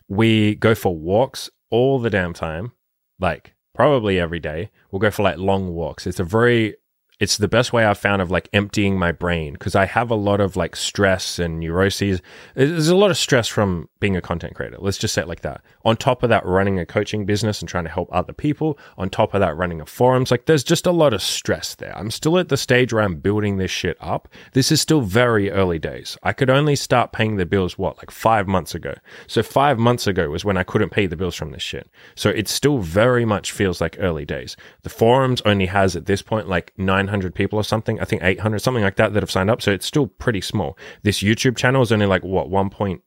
We 0.08 0.56
go 0.56 0.74
for 0.74 0.96
walks 0.96 1.48
all 1.70 2.00
the 2.00 2.10
damn 2.10 2.32
time, 2.32 2.72
like 3.20 3.54
probably 3.74 4.18
every 4.18 4.40
day. 4.40 4.70
We'll 4.90 5.00
go 5.00 5.10
for 5.10 5.22
like 5.22 5.38
long 5.38 5.74
walks. 5.74 6.06
It's 6.06 6.20
a 6.20 6.24
very 6.24 6.74
it's 7.22 7.36
the 7.36 7.46
best 7.46 7.72
way 7.72 7.84
I've 7.84 7.98
found 7.98 8.20
of 8.20 8.32
like 8.32 8.48
emptying 8.52 8.98
my 8.98 9.12
brain 9.12 9.52
because 9.52 9.76
I 9.76 9.84
have 9.84 10.10
a 10.10 10.16
lot 10.16 10.40
of 10.40 10.56
like 10.56 10.74
stress 10.74 11.38
and 11.38 11.60
neuroses. 11.60 12.20
There's 12.56 12.88
a 12.88 12.96
lot 12.96 13.12
of 13.12 13.16
stress 13.16 13.46
from 13.46 13.88
being 14.00 14.16
a 14.16 14.20
content 14.20 14.56
creator. 14.56 14.78
Let's 14.80 14.98
just 14.98 15.14
say 15.14 15.22
it 15.22 15.28
like 15.28 15.42
that. 15.42 15.60
On 15.84 15.96
top 15.96 16.24
of 16.24 16.30
that, 16.30 16.44
running 16.44 16.80
a 16.80 16.84
coaching 16.84 17.24
business 17.24 17.60
and 17.60 17.68
trying 17.68 17.84
to 17.84 17.90
help 17.90 18.08
other 18.10 18.32
people. 18.32 18.76
On 18.98 19.08
top 19.08 19.34
of 19.34 19.40
that, 19.40 19.56
running 19.56 19.80
a 19.80 19.86
forums. 19.86 20.32
Like 20.32 20.46
there's 20.46 20.64
just 20.64 20.84
a 20.84 20.90
lot 20.90 21.14
of 21.14 21.22
stress 21.22 21.76
there. 21.76 21.96
I'm 21.96 22.10
still 22.10 22.38
at 22.38 22.48
the 22.48 22.56
stage 22.56 22.92
where 22.92 23.04
I'm 23.04 23.20
building 23.20 23.56
this 23.56 23.70
shit 23.70 23.96
up. 24.00 24.28
This 24.52 24.72
is 24.72 24.80
still 24.80 25.00
very 25.00 25.48
early 25.48 25.78
days. 25.78 26.18
I 26.24 26.32
could 26.32 26.50
only 26.50 26.74
start 26.74 27.12
paying 27.12 27.36
the 27.36 27.46
bills, 27.46 27.78
what, 27.78 27.98
like 27.98 28.10
five 28.10 28.48
months 28.48 28.74
ago. 28.74 28.94
So 29.28 29.44
five 29.44 29.78
months 29.78 30.08
ago 30.08 30.28
was 30.28 30.44
when 30.44 30.56
I 30.56 30.64
couldn't 30.64 30.90
pay 30.90 31.06
the 31.06 31.16
bills 31.16 31.36
from 31.36 31.52
this 31.52 31.62
shit. 31.62 31.88
So 32.16 32.30
it 32.30 32.48
still 32.48 32.78
very 32.78 33.24
much 33.24 33.52
feels 33.52 33.80
like 33.80 33.96
early 34.00 34.24
days. 34.24 34.56
The 34.82 34.90
forums 34.90 35.40
only 35.42 35.66
has 35.66 35.94
at 35.94 36.06
this 36.06 36.20
point 36.20 36.48
like 36.48 36.72
900 36.76 37.11
people 37.34 37.58
or 37.58 37.64
something. 37.64 38.00
I 38.00 38.04
think 38.04 38.22
800, 38.22 38.60
something 38.60 38.82
like 38.82 38.96
that 38.96 39.12
that 39.12 39.22
have 39.22 39.30
signed 39.30 39.50
up. 39.50 39.62
So 39.62 39.70
it's 39.70 39.86
still 39.86 40.06
pretty 40.06 40.40
small. 40.40 40.76
This 41.02 41.22
YouTube 41.22 41.56
channel 41.56 41.82
is 41.82 41.92
only 41.92 42.06
like 42.06 42.24
what, 42.24 42.48
1.3, 42.48 43.00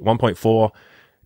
1.4 0.00 0.70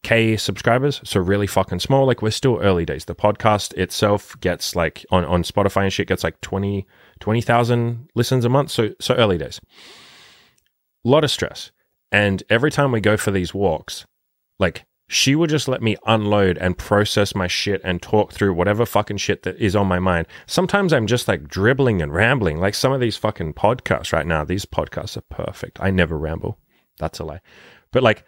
K 0.05 0.37
subscribers, 0.37 1.01
so 1.03 1.19
really 1.19 1.47
fucking 1.47 1.81
small. 1.81 2.07
Like 2.07 2.21
we're 2.21 2.31
still 2.31 2.59
early 2.61 2.85
days. 2.85 3.07
The 3.07 3.15
podcast 3.15 3.73
itself 3.79 4.39
gets 4.41 4.77
like 4.77 5.05
on, 5.11 5.25
on 5.25 5.43
Spotify 5.43 5.85
and 5.85 5.93
shit 5.93 6.07
gets 6.07 6.23
like 6.23 6.41
20 6.43 6.87
20,000 7.21 8.11
listens 8.15 8.45
a 8.45 8.51
month. 8.51 8.71
So 8.71 8.91
so 9.01 9.15
early 9.15 9.39
days. 9.39 9.61
A 11.05 11.09
lot 11.09 11.25
of 11.25 11.31
stress. 11.31 11.73
And 12.13 12.43
every 12.51 12.71
time 12.71 12.93
we 12.93 13.01
go 13.01 13.17
for 13.17 13.31
these 13.31 13.55
walks, 13.55 14.07
like 14.59 14.85
she 15.07 15.35
will 15.35 15.47
just 15.47 15.69
let 15.69 15.83
me 15.83 15.97
unload 16.07 16.57
and 16.59 16.79
process 16.79 17.35
my 17.35 17.47
shit 17.47 17.81
and 17.85 18.01
talk 18.01 18.33
through 18.33 18.55
whatever 18.55 18.87
fucking 18.87 19.19
shit 19.19 19.43
that 19.43 19.59
is 19.59 19.77
on 19.77 19.87
my 19.87 19.99
mind. 19.99 20.27
Sometimes 20.47 20.93
I'm 20.93 21.07
just 21.07 21.29
like 21.29 21.47
dribbling 21.47 22.01
and 22.01 22.13
rambling, 22.13 22.59
like 22.59 22.75
some 22.75 22.93
of 22.93 23.01
these 23.01 23.17
fucking 23.17 23.55
podcasts 23.55 24.13
right 24.13 24.27
now. 24.27 24.45
These 24.45 24.65
podcasts 24.65 25.17
are 25.17 25.23
perfect. 25.23 25.79
I 25.81 25.91
never 25.91 26.17
ramble. 26.17 26.59
That's 26.99 27.19
a 27.19 27.25
lie. 27.25 27.41
But 27.93 28.03
like, 28.03 28.25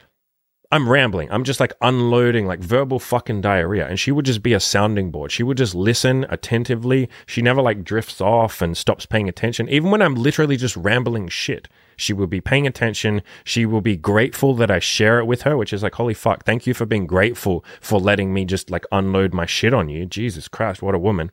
I'm 0.71 0.89
rambling. 0.89 1.31
I'm 1.31 1.45
just 1.45 1.61
like 1.61 1.73
unloading 1.81 2.47
like 2.47 2.61
verbal 2.61 2.99
fucking 2.99 3.41
diarrhea. 3.41 3.87
And 3.87 3.99
she 3.99 4.13
would 4.13 4.25
just 4.27 4.43
be 4.43 4.53
a 4.53 4.61
sounding 4.61 5.11
board. 5.11 5.33
She 5.33 5.43
would 5.43 5.57
just 5.57 5.75
listen 5.75 6.27
attentively. 6.29 7.09
She 7.25 7.41
never 7.41 7.63
like 7.63 7.85
drifts 7.85 8.21
off 8.21 8.61
and 8.61 8.77
stops 8.77 9.07
paying 9.07 9.29
attention. 9.29 9.69
Even 9.69 9.91
when 9.91 10.03
I'm 10.03 10.17
literally 10.17 10.57
just 10.57 10.77
rambling 10.77 11.29
shit, 11.29 11.69
she 11.97 12.13
will 12.13 12.27
be 12.27 12.41
paying 12.41 12.67
attention. 12.67 13.23
She 13.45 13.67
will 13.67 13.81
be 13.81 13.97
grateful 13.97 14.55
that 14.55 14.71
I 14.71 14.79
share 14.79 15.19
it 15.19 15.25
with 15.25 15.43
her, 15.43 15.57
which 15.57 15.73
is 15.73 15.83
like, 15.83 15.95
holy 15.95 16.15
fuck, 16.15 16.45
thank 16.45 16.67
you 16.67 16.75
for 16.75 16.87
being 16.87 17.07
grateful 17.07 17.65
for 17.81 17.99
letting 17.99 18.33
me 18.33 18.45
just 18.45 18.71
like 18.71 18.85
unload 18.93 19.33
my 19.33 19.47
shit 19.47 19.73
on 19.73 19.89
you. 19.89 20.07
Jesus 20.07 20.49
Christ, 20.49 20.83
what 20.83 20.95
a 20.95 20.99
woman. 20.99 21.33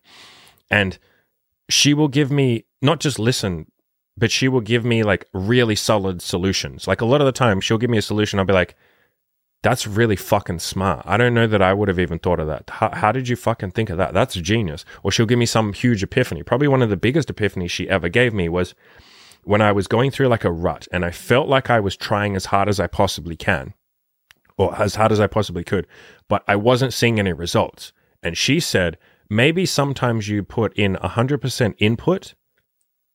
And 0.71 0.97
she 1.69 1.93
will 1.93 2.07
give 2.07 2.31
me 2.31 2.65
not 2.81 2.99
just 2.99 3.19
listen, 3.19 3.71
but 4.17 4.31
she 4.31 4.47
will 4.47 4.61
give 4.61 4.85
me 4.85 5.03
like 5.03 5.27
really 5.33 5.75
solid 5.75 6.21
solutions. 6.21 6.87
Like 6.87 7.01
a 7.01 7.05
lot 7.05 7.21
of 7.21 7.25
the 7.25 7.31
time, 7.31 7.61
she'll 7.61 7.77
give 7.77 7.89
me 7.89 7.97
a 7.97 8.01
solution. 8.01 8.39
I'll 8.39 8.45
be 8.45 8.53
like, 8.53 8.75
that's 9.63 9.87
really 9.87 10.17
fucking 10.17 10.59
smart. 10.59 11.03
I 11.05 11.15
don't 11.15 11.33
know 11.33 11.47
that 11.47 11.61
I 11.61 11.73
would 11.73 11.87
have 11.87 11.99
even 11.99 12.19
thought 12.19 12.39
of 12.39 12.47
that. 12.47 12.69
How, 12.69 12.89
how, 12.91 13.11
did 13.13 13.29
you 13.29 13.37
fucking 13.37 13.71
think 13.71 13.89
of 13.89 13.97
that? 13.97 14.13
That's 14.13 14.35
genius. 14.35 14.83
Or 15.03 15.11
she'll 15.11 15.25
give 15.25 15.39
me 15.39 15.45
some 15.45 15.71
huge 15.71 16.03
epiphany. 16.03 16.43
Probably 16.43 16.67
one 16.67 16.81
of 16.81 16.89
the 16.89 16.97
biggest 16.97 17.29
epiphanies 17.29 17.69
she 17.69 17.89
ever 17.89 18.09
gave 18.09 18.33
me 18.33 18.49
was 18.49 18.75
when 19.43 19.61
I 19.61 19.71
was 19.71 19.87
going 19.87 20.11
through 20.11 20.27
like 20.27 20.43
a 20.43 20.51
rut 20.51 20.87
and 20.91 21.03
I 21.03 21.11
felt 21.11 21.47
like 21.47 21.69
I 21.69 21.79
was 21.79 21.95
trying 21.95 22.35
as 22.35 22.45
hard 22.45 22.69
as 22.69 22.79
I 22.79 22.87
possibly 22.87 23.35
can 23.35 23.73
or 24.57 24.79
as 24.79 24.95
hard 24.95 25.11
as 25.11 25.19
I 25.19 25.27
possibly 25.27 25.63
could, 25.63 25.87
but 26.27 26.43
I 26.47 26.55
wasn't 26.55 26.93
seeing 26.93 27.19
any 27.19 27.33
results. 27.33 27.91
And 28.21 28.37
she 28.37 28.59
said, 28.59 28.97
maybe 29.29 29.65
sometimes 29.65 30.27
you 30.27 30.43
put 30.43 30.73
in 30.77 30.95
100% 30.95 31.75
input, 31.79 32.35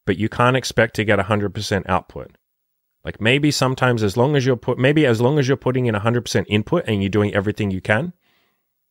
but 0.04 0.18
you 0.18 0.28
can't 0.28 0.56
expect 0.56 0.94
to 0.96 1.04
get 1.04 1.18
100% 1.18 1.88
output. 1.88 2.36
Like 3.04 3.20
maybe 3.20 3.50
sometimes 3.50 4.02
as 4.02 4.16
long 4.16 4.36
as 4.36 4.44
you're 4.44 4.56
put 4.56 4.78
maybe 4.78 5.06
as 5.06 5.20
long 5.20 5.38
as 5.38 5.48
you're 5.48 5.56
putting 5.56 5.86
in 5.86 5.94
100% 5.94 6.44
input 6.48 6.84
and 6.86 7.02
you're 7.02 7.08
doing 7.08 7.32
everything 7.32 7.70
you 7.70 7.80
can, 7.80 8.12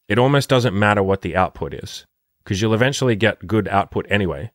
it 0.07 0.17
almost 0.17 0.49
doesn't 0.49 0.77
matter 0.77 1.03
what 1.03 1.21
the 1.21 1.35
output 1.35 1.73
is 1.73 2.05
because 2.43 2.61
you'll 2.61 2.73
eventually 2.73 3.15
get 3.15 3.45
good 3.45 3.67
output 3.67 4.05
anyway. 4.09 4.51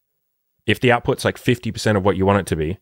If 0.66 0.81
the 0.81 0.92
output's 0.92 1.25
like 1.25 1.37
50% 1.37 1.97
of 1.97 2.04
what 2.04 2.16
you 2.16 2.26
want 2.26 2.40
it 2.40 2.47
to 2.47 2.57
be, 2.57 2.78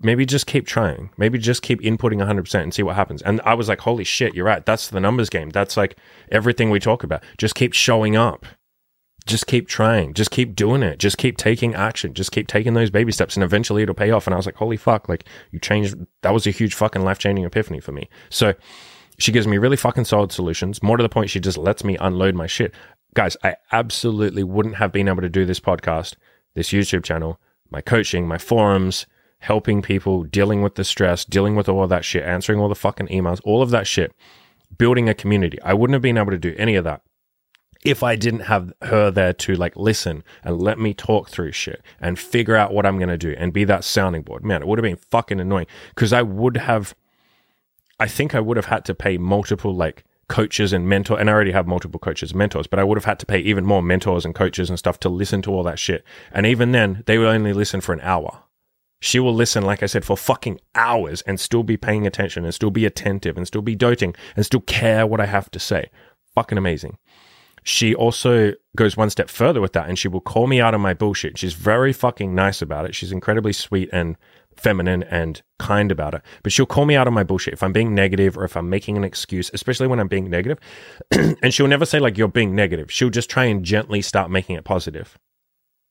maybe 0.00 0.24
just 0.24 0.46
keep 0.46 0.66
trying. 0.66 1.10
Maybe 1.16 1.38
just 1.38 1.62
keep 1.62 1.80
inputting 1.80 2.24
100% 2.24 2.62
and 2.62 2.72
see 2.72 2.82
what 2.82 2.96
happens. 2.96 3.22
And 3.22 3.40
I 3.44 3.54
was 3.54 3.68
like, 3.68 3.80
holy 3.80 4.04
shit, 4.04 4.34
you're 4.34 4.44
right. 4.44 4.64
That's 4.64 4.88
the 4.88 5.00
numbers 5.00 5.28
game. 5.28 5.50
That's 5.50 5.76
like 5.76 5.96
everything 6.30 6.70
we 6.70 6.78
talk 6.78 7.02
about. 7.02 7.24
Just 7.36 7.54
keep 7.54 7.72
showing 7.72 8.16
up 8.16 8.46
just 9.28 9.46
keep 9.46 9.68
trying, 9.68 10.14
just 10.14 10.30
keep 10.30 10.56
doing 10.56 10.82
it, 10.82 10.98
just 10.98 11.18
keep 11.18 11.36
taking 11.36 11.74
action, 11.74 12.14
just 12.14 12.32
keep 12.32 12.48
taking 12.48 12.74
those 12.74 12.90
baby 12.90 13.12
steps, 13.12 13.36
and 13.36 13.44
eventually 13.44 13.82
it'll 13.82 13.94
pay 13.94 14.10
off. 14.10 14.26
And 14.26 14.34
I 14.34 14.36
was 14.36 14.46
like, 14.46 14.56
holy 14.56 14.76
fuck, 14.76 15.08
like 15.08 15.24
you 15.52 15.60
changed. 15.60 15.96
That 16.22 16.32
was 16.32 16.46
a 16.46 16.50
huge 16.50 16.74
fucking 16.74 17.02
life 17.02 17.18
changing 17.18 17.44
epiphany 17.44 17.78
for 17.78 17.92
me. 17.92 18.08
So 18.30 18.54
she 19.18 19.30
gives 19.30 19.46
me 19.46 19.58
really 19.58 19.76
fucking 19.76 20.06
solid 20.06 20.32
solutions. 20.32 20.82
More 20.82 20.96
to 20.96 21.02
the 21.02 21.08
point, 21.08 21.30
she 21.30 21.40
just 21.40 21.58
lets 21.58 21.84
me 21.84 21.96
unload 22.00 22.34
my 22.34 22.46
shit. 22.46 22.74
Guys, 23.14 23.36
I 23.44 23.56
absolutely 23.70 24.44
wouldn't 24.44 24.76
have 24.76 24.92
been 24.92 25.08
able 25.08 25.22
to 25.22 25.28
do 25.28 25.44
this 25.44 25.60
podcast, 25.60 26.14
this 26.58 26.70
YouTube 26.70 27.04
channel, 27.04 27.40
my 27.70 27.80
coaching, 27.80 28.26
my 28.26 28.36
forums, 28.36 29.06
helping 29.38 29.80
people, 29.80 30.24
dealing 30.24 30.60
with 30.60 30.74
the 30.74 30.82
stress, 30.82 31.24
dealing 31.24 31.54
with 31.54 31.68
all 31.68 31.84
of 31.84 31.88
that 31.90 32.04
shit, 32.04 32.24
answering 32.24 32.58
all 32.58 32.68
the 32.68 32.74
fucking 32.74 33.06
emails, 33.06 33.40
all 33.44 33.62
of 33.62 33.70
that 33.70 33.86
shit, 33.86 34.12
building 34.76 35.08
a 35.08 35.14
community. 35.14 35.62
I 35.62 35.72
wouldn't 35.72 35.94
have 35.94 36.02
been 36.02 36.18
able 36.18 36.32
to 36.32 36.38
do 36.38 36.56
any 36.58 36.74
of 36.74 36.82
that 36.82 37.02
if 37.84 38.02
I 38.02 38.16
didn't 38.16 38.40
have 38.40 38.72
her 38.82 39.08
there 39.12 39.32
to 39.32 39.54
like 39.54 39.76
listen 39.76 40.24
and 40.42 40.60
let 40.60 40.80
me 40.80 40.94
talk 40.94 41.28
through 41.28 41.52
shit 41.52 41.80
and 42.00 42.18
figure 42.18 42.56
out 42.56 42.72
what 42.72 42.84
I'm 42.84 42.98
going 42.98 43.08
to 43.08 43.16
do 43.16 43.36
and 43.38 43.52
be 43.52 43.62
that 43.64 43.84
sounding 43.84 44.22
board, 44.22 44.44
man, 44.44 44.62
it 44.62 44.66
would 44.66 44.80
have 44.80 44.82
been 44.82 44.96
fucking 44.96 45.38
annoying 45.38 45.68
because 45.90 46.12
I 46.12 46.22
would 46.22 46.56
have, 46.56 46.96
I 48.00 48.08
think 48.08 48.34
I 48.34 48.40
would 48.40 48.56
have 48.56 48.66
had 48.66 48.84
to 48.86 48.96
pay 48.96 49.16
multiple 49.16 49.72
like 49.72 50.04
coaches 50.28 50.72
and 50.72 50.88
mentor, 50.88 51.18
and 51.18 51.28
I 51.28 51.32
already 51.32 51.52
have 51.52 51.66
multiple 51.66 52.00
coaches 52.00 52.30
and 52.30 52.38
mentors, 52.38 52.66
but 52.66 52.78
I 52.78 52.84
would 52.84 52.98
have 52.98 53.04
had 53.04 53.18
to 53.20 53.26
pay 53.26 53.38
even 53.40 53.64
more 53.64 53.82
mentors 53.82 54.24
and 54.24 54.34
coaches 54.34 54.68
and 54.68 54.78
stuff 54.78 55.00
to 55.00 55.08
listen 55.08 55.42
to 55.42 55.52
all 55.52 55.62
that 55.64 55.78
shit. 55.78 56.04
And 56.32 56.46
even 56.46 56.72
then, 56.72 57.02
they 57.06 57.18
would 57.18 57.28
only 57.28 57.52
listen 57.52 57.80
for 57.80 57.92
an 57.92 58.00
hour. 58.02 58.42
She 59.00 59.20
will 59.20 59.34
listen, 59.34 59.64
like 59.64 59.82
I 59.82 59.86
said, 59.86 60.04
for 60.04 60.16
fucking 60.16 60.60
hours 60.74 61.22
and 61.22 61.38
still 61.38 61.62
be 61.62 61.76
paying 61.76 62.06
attention 62.06 62.44
and 62.44 62.54
still 62.54 62.70
be 62.70 62.84
attentive 62.84 63.36
and 63.36 63.46
still 63.46 63.62
be 63.62 63.76
doting 63.76 64.14
and 64.34 64.44
still 64.44 64.60
care 64.60 65.06
what 65.06 65.20
I 65.20 65.26
have 65.26 65.50
to 65.52 65.60
say. 65.60 65.90
Fucking 66.34 66.58
amazing 66.58 66.98
she 67.68 67.94
also 67.94 68.54
goes 68.76 68.96
one 68.96 69.10
step 69.10 69.28
further 69.28 69.60
with 69.60 69.74
that 69.74 69.88
and 69.88 69.98
she 69.98 70.08
will 70.08 70.22
call 70.22 70.46
me 70.46 70.58
out 70.60 70.74
on 70.74 70.80
my 70.80 70.94
bullshit. 70.94 71.36
She's 71.36 71.52
very 71.52 71.92
fucking 71.92 72.34
nice 72.34 72.62
about 72.62 72.86
it. 72.86 72.94
She's 72.94 73.12
incredibly 73.12 73.52
sweet 73.52 73.90
and 73.92 74.16
feminine 74.58 75.02
and 75.04 75.42
kind 75.58 75.90
about 75.90 76.14
it. 76.14 76.22
But 76.42 76.52
she'll 76.52 76.66
call 76.66 76.84
me 76.84 76.96
out 76.96 77.06
on 77.06 77.14
my 77.14 77.24
bullshit 77.24 77.54
if 77.54 77.62
I'm 77.62 77.72
being 77.72 77.94
negative 77.94 78.36
or 78.36 78.44
if 78.44 78.56
I'm 78.56 78.68
making 78.68 78.96
an 78.96 79.04
excuse, 79.04 79.50
especially 79.54 79.86
when 79.86 80.00
I'm 80.00 80.08
being 80.08 80.28
negative. 80.28 80.58
and 81.12 81.54
she'll 81.54 81.68
never 81.68 81.86
say, 81.86 81.98
like, 81.98 82.18
you're 82.18 82.28
being 82.28 82.54
negative. 82.54 82.90
She'll 82.90 83.10
just 83.10 83.30
try 83.30 83.44
and 83.44 83.64
gently 83.64 84.02
start 84.02 84.30
making 84.30 84.56
it 84.56 84.64
positive. 84.64 85.18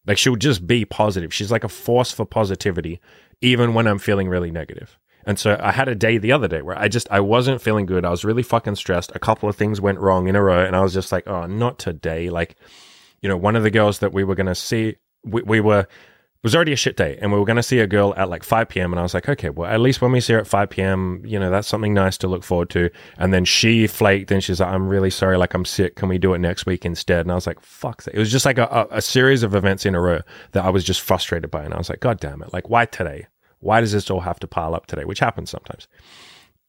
Like, 0.06 0.17
she'll 0.17 0.36
just 0.36 0.67
be 0.67 0.86
positive. 0.86 1.34
She's 1.34 1.51
like 1.51 1.63
a 1.63 1.69
force 1.69 2.12
for 2.12 2.25
positivity, 2.25 2.99
even 3.41 3.73
when 3.73 3.88
I'm 3.88 3.99
feeling 3.99 4.30
really 4.30 4.51
negative. 4.51 4.97
And 5.25 5.38
so 5.38 5.60
I 5.62 5.73
had 5.73 5.89
a 5.89 5.95
day 5.95 6.17
the 6.17 6.32
other 6.32 6.47
day 6.47 6.62
where 6.62 6.80
I 6.80 6.88
just 6.88 7.12
I 7.12 7.19
wasn't 7.19 7.62
feeling 7.62 7.86
good. 7.86 8.06
I 8.06 8.10
was 8.10 8.23
really 8.23 8.43
fucking 8.43 8.75
stressed. 8.75 9.12
A 9.13 9.19
couple 9.19 9.49
of 9.49 9.58
things 9.58 9.82
went 9.82 9.99
wrong 9.99 10.30
in 10.30 10.38
a 10.38 10.41
row, 10.41 10.63
and 10.63 10.73
I 10.73 10.82
was 10.82 10.93
just 10.93 11.12
like, 11.12 11.27
oh, 11.27 11.45
not 11.47 11.80
today. 11.80 12.30
Like, 12.30 12.56
you 13.21 13.27
know, 13.27 13.36
one 13.36 13.58
of 13.58 13.63
the 13.63 13.69
girls 13.69 13.99
that 13.99 14.13
we 14.13 14.23
were 14.23 14.36
gonna 14.36 14.56
see, 14.56 14.95
we, 15.25 15.41
we 15.41 15.60
were 15.60 15.86
was 16.43 16.56
already 16.56 16.73
a 16.73 16.78
shit 16.78 16.95
day 16.95 17.17
and 17.21 17.32
we 17.32 17.39
were 17.39 17.45
going 17.45 17.58
to 17.58 17.63
see 17.63 17.80
a 17.80 17.88
girl 17.88 18.13
at 18.15 18.30
like 18.30 18.43
5 18.43 18.69
p.m. 18.69 18.93
And 18.93 19.00
I 19.00 19.04
was 19.04 19.13
like, 19.13 19.28
okay, 19.28 19.50
well, 19.50 19.69
at 19.69 19.80
least 19.80 20.02
when 20.02 20.12
we 20.12 20.19
see 20.19 20.34
her 20.34 20.39
at 20.39 20.47
5 20.47 20.69
p.m., 20.69 21.21
you 21.26 21.39
know, 21.39 21.50
that's 21.50 21.67
something 21.67 21.93
nice 21.93 22.17
to 22.19 22.28
look 22.28 22.43
forward 22.43 22.69
to. 22.71 22.89
And 23.17 23.34
then 23.34 23.45
she 23.45 23.88
flaked 23.88 24.32
and 24.32 24.43
she's 24.43 24.60
like, 24.60 24.69
I'm 24.69 24.88
really 24.88 25.10
sorry. 25.10 25.38
Like, 25.38 25.54
I'm 25.54 25.65
sick. 25.65 25.95
Can 25.95 26.10
we 26.10 26.17
do 26.17 26.34
it 26.34 26.39
next 26.39 26.65
week 26.65 26.86
instead? 26.86 27.21
And 27.21 27.32
I 27.32 27.36
was 27.36 27.47
like, 27.47 27.60
fuck. 27.60 28.04
That. 28.04 28.15
It 28.15 28.19
was 28.19 28.32
just 28.32 28.45
like 28.45 28.58
a, 28.58 28.88
a, 28.91 29.02
series 29.02 29.43
of 29.43 29.56
events 29.56 29.86
in 29.86 29.95
a 29.95 30.02
row 30.02 30.21
that 30.52 30.63
I 30.63 30.69
was 30.69 30.84
just 30.84 31.02
frustrated 31.02 31.50
by. 31.50 31.63
And 31.63 31.73
I 31.73 31.78
was 31.78 31.89
like, 31.89 32.00
God 32.00 32.19
damn 32.19 32.41
it. 32.41 32.54
Like, 32.54 32.69
why 32.69 32.86
today? 32.86 33.28
Why 33.60 33.82
does 33.82 33.91
this 33.91 34.10
all 34.10 34.19
have 34.19 34.39
to 34.39 34.47
pile 34.47 34.76
up 34.76 34.86
today? 34.86 35.06
Which 35.06 35.19
happens 35.19 35.50
sometimes. 35.50 35.88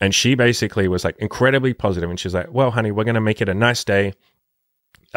And 0.01 0.15
she 0.15 0.35
basically 0.35 0.89
was 0.89 1.05
like 1.05 1.19
incredibly 1.19 1.75
positive, 1.75 2.09
and 2.09 2.21
she's 2.21 2.35
like, 2.35 2.53
"Well, 2.53 2.71
honey, 2.71 2.93
we're 2.93 3.05
gonna 3.05 3.21
make 3.21 3.41
it 3.41 3.49
a 3.49 3.55
nice 3.55 3.83
day. 3.83 4.13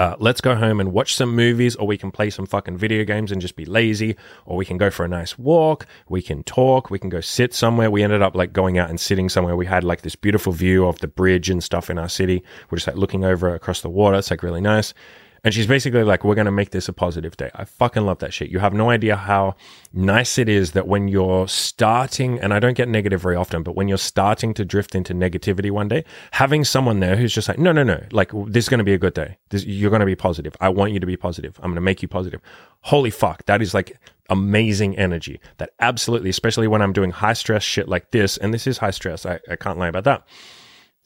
Uh, 0.01 0.15
let's 0.17 0.41
go 0.41 0.55
home 0.55 0.79
and 0.79 0.91
watch 0.91 1.13
some 1.13 1.35
movies, 1.35 1.75
or 1.75 1.85
we 1.85 1.95
can 1.95 2.09
play 2.09 2.31
some 2.31 2.47
fucking 2.47 2.75
video 2.75 3.03
games 3.03 3.31
and 3.31 3.39
just 3.39 3.55
be 3.55 3.65
lazy, 3.65 4.15
or 4.47 4.57
we 4.57 4.65
can 4.65 4.75
go 4.75 4.89
for 4.89 5.05
a 5.05 5.07
nice 5.07 5.37
walk. 5.37 5.85
We 6.09 6.23
can 6.23 6.41
talk. 6.41 6.89
We 6.89 6.97
can 6.97 7.11
go 7.11 7.21
sit 7.21 7.53
somewhere. 7.53 7.91
We 7.91 8.01
ended 8.01 8.23
up 8.23 8.33
like 8.33 8.51
going 8.51 8.79
out 8.79 8.89
and 8.89 8.99
sitting 8.99 9.29
somewhere. 9.29 9.55
We 9.55 9.67
had 9.67 9.83
like 9.83 10.01
this 10.01 10.15
beautiful 10.15 10.53
view 10.53 10.87
of 10.87 10.97
the 11.01 11.07
bridge 11.07 11.51
and 11.51 11.63
stuff 11.63 11.87
in 11.87 11.99
our 11.99 12.09
city. 12.09 12.43
We're 12.71 12.77
just 12.77 12.87
like 12.87 12.95
looking 12.95 13.23
over 13.23 13.53
across 13.53 13.81
the 13.81 13.89
water. 13.89 14.17
It's 14.17 14.31
like 14.31 14.41
really 14.41 14.59
nice. 14.59 14.95
And 15.43 15.55
she's 15.55 15.65
basically 15.65 16.03
like, 16.03 16.23
we're 16.23 16.35
going 16.35 16.45
to 16.45 16.51
make 16.51 16.69
this 16.69 16.87
a 16.87 16.93
positive 16.93 17.35
day. 17.35 17.49
I 17.55 17.65
fucking 17.65 18.05
love 18.05 18.19
that 18.19 18.31
shit. 18.31 18.51
You 18.51 18.59
have 18.59 18.75
no 18.75 18.91
idea 18.91 19.15
how 19.15 19.55
nice 19.91 20.37
it 20.37 20.47
is 20.47 20.73
that 20.73 20.87
when 20.87 21.07
you're 21.07 21.47
starting, 21.47 22.39
and 22.39 22.53
I 22.53 22.59
don't 22.59 22.77
get 22.77 22.87
negative 22.87 23.21
very 23.21 23.35
often, 23.35 23.63
but 23.63 23.75
when 23.75 23.87
you're 23.87 23.97
starting 23.97 24.53
to 24.53 24.63
drift 24.63 24.93
into 24.93 25.15
negativity 25.15 25.71
one 25.71 25.87
day, 25.87 26.05
having 26.31 26.63
someone 26.63 26.99
there 26.99 27.15
who's 27.15 27.33
just 27.33 27.47
like, 27.47 27.57
no, 27.57 27.71
no, 27.71 27.81
no, 27.81 28.03
like 28.11 28.31
this 28.45 28.65
is 28.65 28.69
going 28.69 28.77
to 28.77 28.83
be 28.83 28.93
a 28.93 28.99
good 28.99 29.15
day. 29.15 29.37
This, 29.49 29.65
you're 29.65 29.89
going 29.89 30.01
to 30.01 30.05
be 30.05 30.15
positive. 30.15 30.55
I 30.61 30.69
want 30.69 30.91
you 30.91 30.99
to 30.99 31.07
be 31.07 31.17
positive. 31.17 31.57
I'm 31.57 31.71
going 31.71 31.75
to 31.75 31.81
make 31.81 32.03
you 32.03 32.07
positive. 32.07 32.39
Holy 32.81 33.09
fuck. 33.09 33.43
That 33.47 33.63
is 33.63 33.73
like 33.73 33.99
amazing 34.29 34.95
energy 34.97 35.39
that 35.57 35.71
absolutely, 35.79 36.29
especially 36.29 36.67
when 36.67 36.83
I'm 36.83 36.93
doing 36.93 37.09
high 37.09 37.33
stress 37.33 37.63
shit 37.63 37.89
like 37.89 38.11
this, 38.11 38.37
and 38.37 38.53
this 38.53 38.67
is 38.67 38.77
high 38.77 38.91
stress. 38.91 39.25
I, 39.25 39.39
I 39.49 39.55
can't 39.55 39.79
lie 39.79 39.87
about 39.87 40.03
that. 40.03 40.23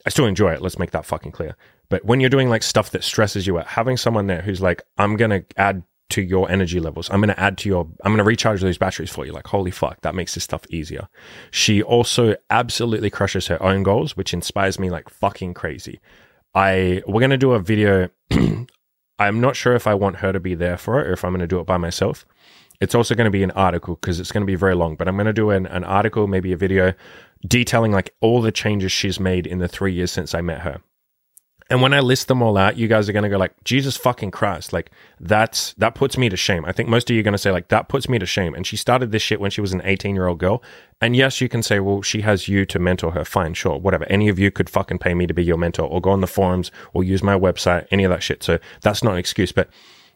I 0.04 0.10
still 0.10 0.26
enjoy 0.26 0.52
it. 0.52 0.60
Let's 0.60 0.78
make 0.78 0.90
that 0.90 1.06
fucking 1.06 1.32
clear. 1.32 1.56
But 1.88 2.04
when 2.04 2.20
you're 2.20 2.30
doing 2.30 2.48
like 2.48 2.62
stuff 2.62 2.90
that 2.90 3.04
stresses 3.04 3.46
you 3.46 3.58
out, 3.58 3.66
having 3.66 3.96
someone 3.96 4.26
there 4.26 4.42
who's 4.42 4.60
like, 4.60 4.82
I'm 4.98 5.16
going 5.16 5.30
to 5.30 5.44
add 5.56 5.82
to 6.08 6.22
your 6.22 6.50
energy 6.50 6.78
levels. 6.78 7.10
I'm 7.10 7.20
going 7.20 7.34
to 7.34 7.40
add 7.40 7.58
to 7.58 7.68
your, 7.68 7.84
I'm 8.04 8.12
going 8.12 8.18
to 8.18 8.24
recharge 8.24 8.60
those 8.60 8.78
batteries 8.78 9.10
for 9.10 9.26
you. 9.26 9.32
Like, 9.32 9.46
holy 9.48 9.70
fuck, 9.70 10.00
that 10.02 10.14
makes 10.14 10.34
this 10.34 10.44
stuff 10.44 10.62
easier. 10.70 11.08
She 11.50 11.82
also 11.82 12.36
absolutely 12.50 13.10
crushes 13.10 13.48
her 13.48 13.60
own 13.62 13.82
goals, 13.82 14.16
which 14.16 14.32
inspires 14.32 14.78
me 14.78 14.90
like 14.90 15.08
fucking 15.08 15.54
crazy. 15.54 16.00
I, 16.54 17.02
we're 17.06 17.20
going 17.20 17.30
to 17.30 17.36
do 17.36 17.52
a 17.52 17.60
video. 17.60 18.08
I'm 19.18 19.40
not 19.40 19.56
sure 19.56 19.74
if 19.74 19.86
I 19.86 19.94
want 19.94 20.16
her 20.16 20.32
to 20.32 20.40
be 20.40 20.54
there 20.54 20.76
for 20.76 21.00
it 21.00 21.08
or 21.08 21.12
if 21.12 21.24
I'm 21.24 21.32
going 21.32 21.40
to 21.40 21.46
do 21.46 21.58
it 21.58 21.66
by 21.66 21.76
myself. 21.76 22.24
It's 22.80 22.94
also 22.94 23.14
going 23.14 23.24
to 23.24 23.30
be 23.30 23.42
an 23.42 23.50
article 23.52 23.96
because 23.96 24.20
it's 24.20 24.30
going 24.30 24.42
to 24.42 24.46
be 24.46 24.54
very 24.54 24.74
long, 24.74 24.96
but 24.96 25.08
I'm 25.08 25.16
going 25.16 25.26
to 25.26 25.32
do 25.32 25.50
an, 25.50 25.66
an 25.66 25.82
article, 25.82 26.26
maybe 26.26 26.52
a 26.52 26.56
video 26.56 26.92
detailing 27.46 27.92
like 27.92 28.14
all 28.20 28.42
the 28.42 28.52
changes 28.52 28.92
she's 28.92 29.18
made 29.18 29.46
in 29.46 29.58
the 29.58 29.68
three 29.68 29.92
years 29.92 30.12
since 30.12 30.34
I 30.34 30.40
met 30.40 30.60
her 30.60 30.82
And 31.68 31.82
when 31.82 31.92
I 31.92 32.00
list 32.00 32.28
them 32.28 32.42
all 32.42 32.56
out, 32.56 32.76
you 32.76 32.86
guys 32.86 33.08
are 33.08 33.12
going 33.12 33.24
to 33.24 33.28
go 33.28 33.38
like, 33.38 33.52
Jesus 33.64 33.96
fucking 33.96 34.30
Christ. 34.30 34.72
Like 34.72 34.92
that's, 35.18 35.72
that 35.74 35.96
puts 35.96 36.16
me 36.16 36.28
to 36.28 36.36
shame. 36.36 36.64
I 36.64 36.70
think 36.70 36.88
most 36.88 37.10
of 37.10 37.14
you 37.14 37.20
are 37.20 37.24
going 37.24 37.32
to 37.32 37.38
say 37.38 37.50
like, 37.50 37.68
that 37.68 37.88
puts 37.88 38.08
me 38.08 38.20
to 38.20 38.26
shame. 38.26 38.54
And 38.54 38.64
she 38.64 38.76
started 38.76 39.10
this 39.10 39.22
shit 39.22 39.40
when 39.40 39.50
she 39.50 39.60
was 39.60 39.72
an 39.72 39.82
18 39.84 40.14
year 40.14 40.28
old 40.28 40.38
girl. 40.38 40.62
And 41.00 41.16
yes, 41.16 41.40
you 41.40 41.48
can 41.48 41.62
say, 41.62 41.80
well, 41.80 42.02
she 42.02 42.20
has 42.20 42.46
you 42.46 42.66
to 42.66 42.78
mentor 42.78 43.10
her. 43.12 43.24
Fine, 43.24 43.54
sure, 43.54 43.78
whatever. 43.78 44.04
Any 44.04 44.28
of 44.28 44.38
you 44.38 44.52
could 44.52 44.70
fucking 44.70 44.98
pay 44.98 45.14
me 45.14 45.26
to 45.26 45.34
be 45.34 45.42
your 45.42 45.56
mentor 45.56 45.88
or 45.88 46.00
go 46.00 46.10
on 46.10 46.20
the 46.20 46.28
forums 46.28 46.70
or 46.94 47.02
use 47.02 47.22
my 47.22 47.36
website, 47.36 47.86
any 47.90 48.04
of 48.04 48.10
that 48.10 48.22
shit. 48.22 48.44
So 48.44 48.60
that's 48.82 49.02
not 49.02 49.14
an 49.14 49.18
excuse, 49.18 49.50
but 49.50 49.68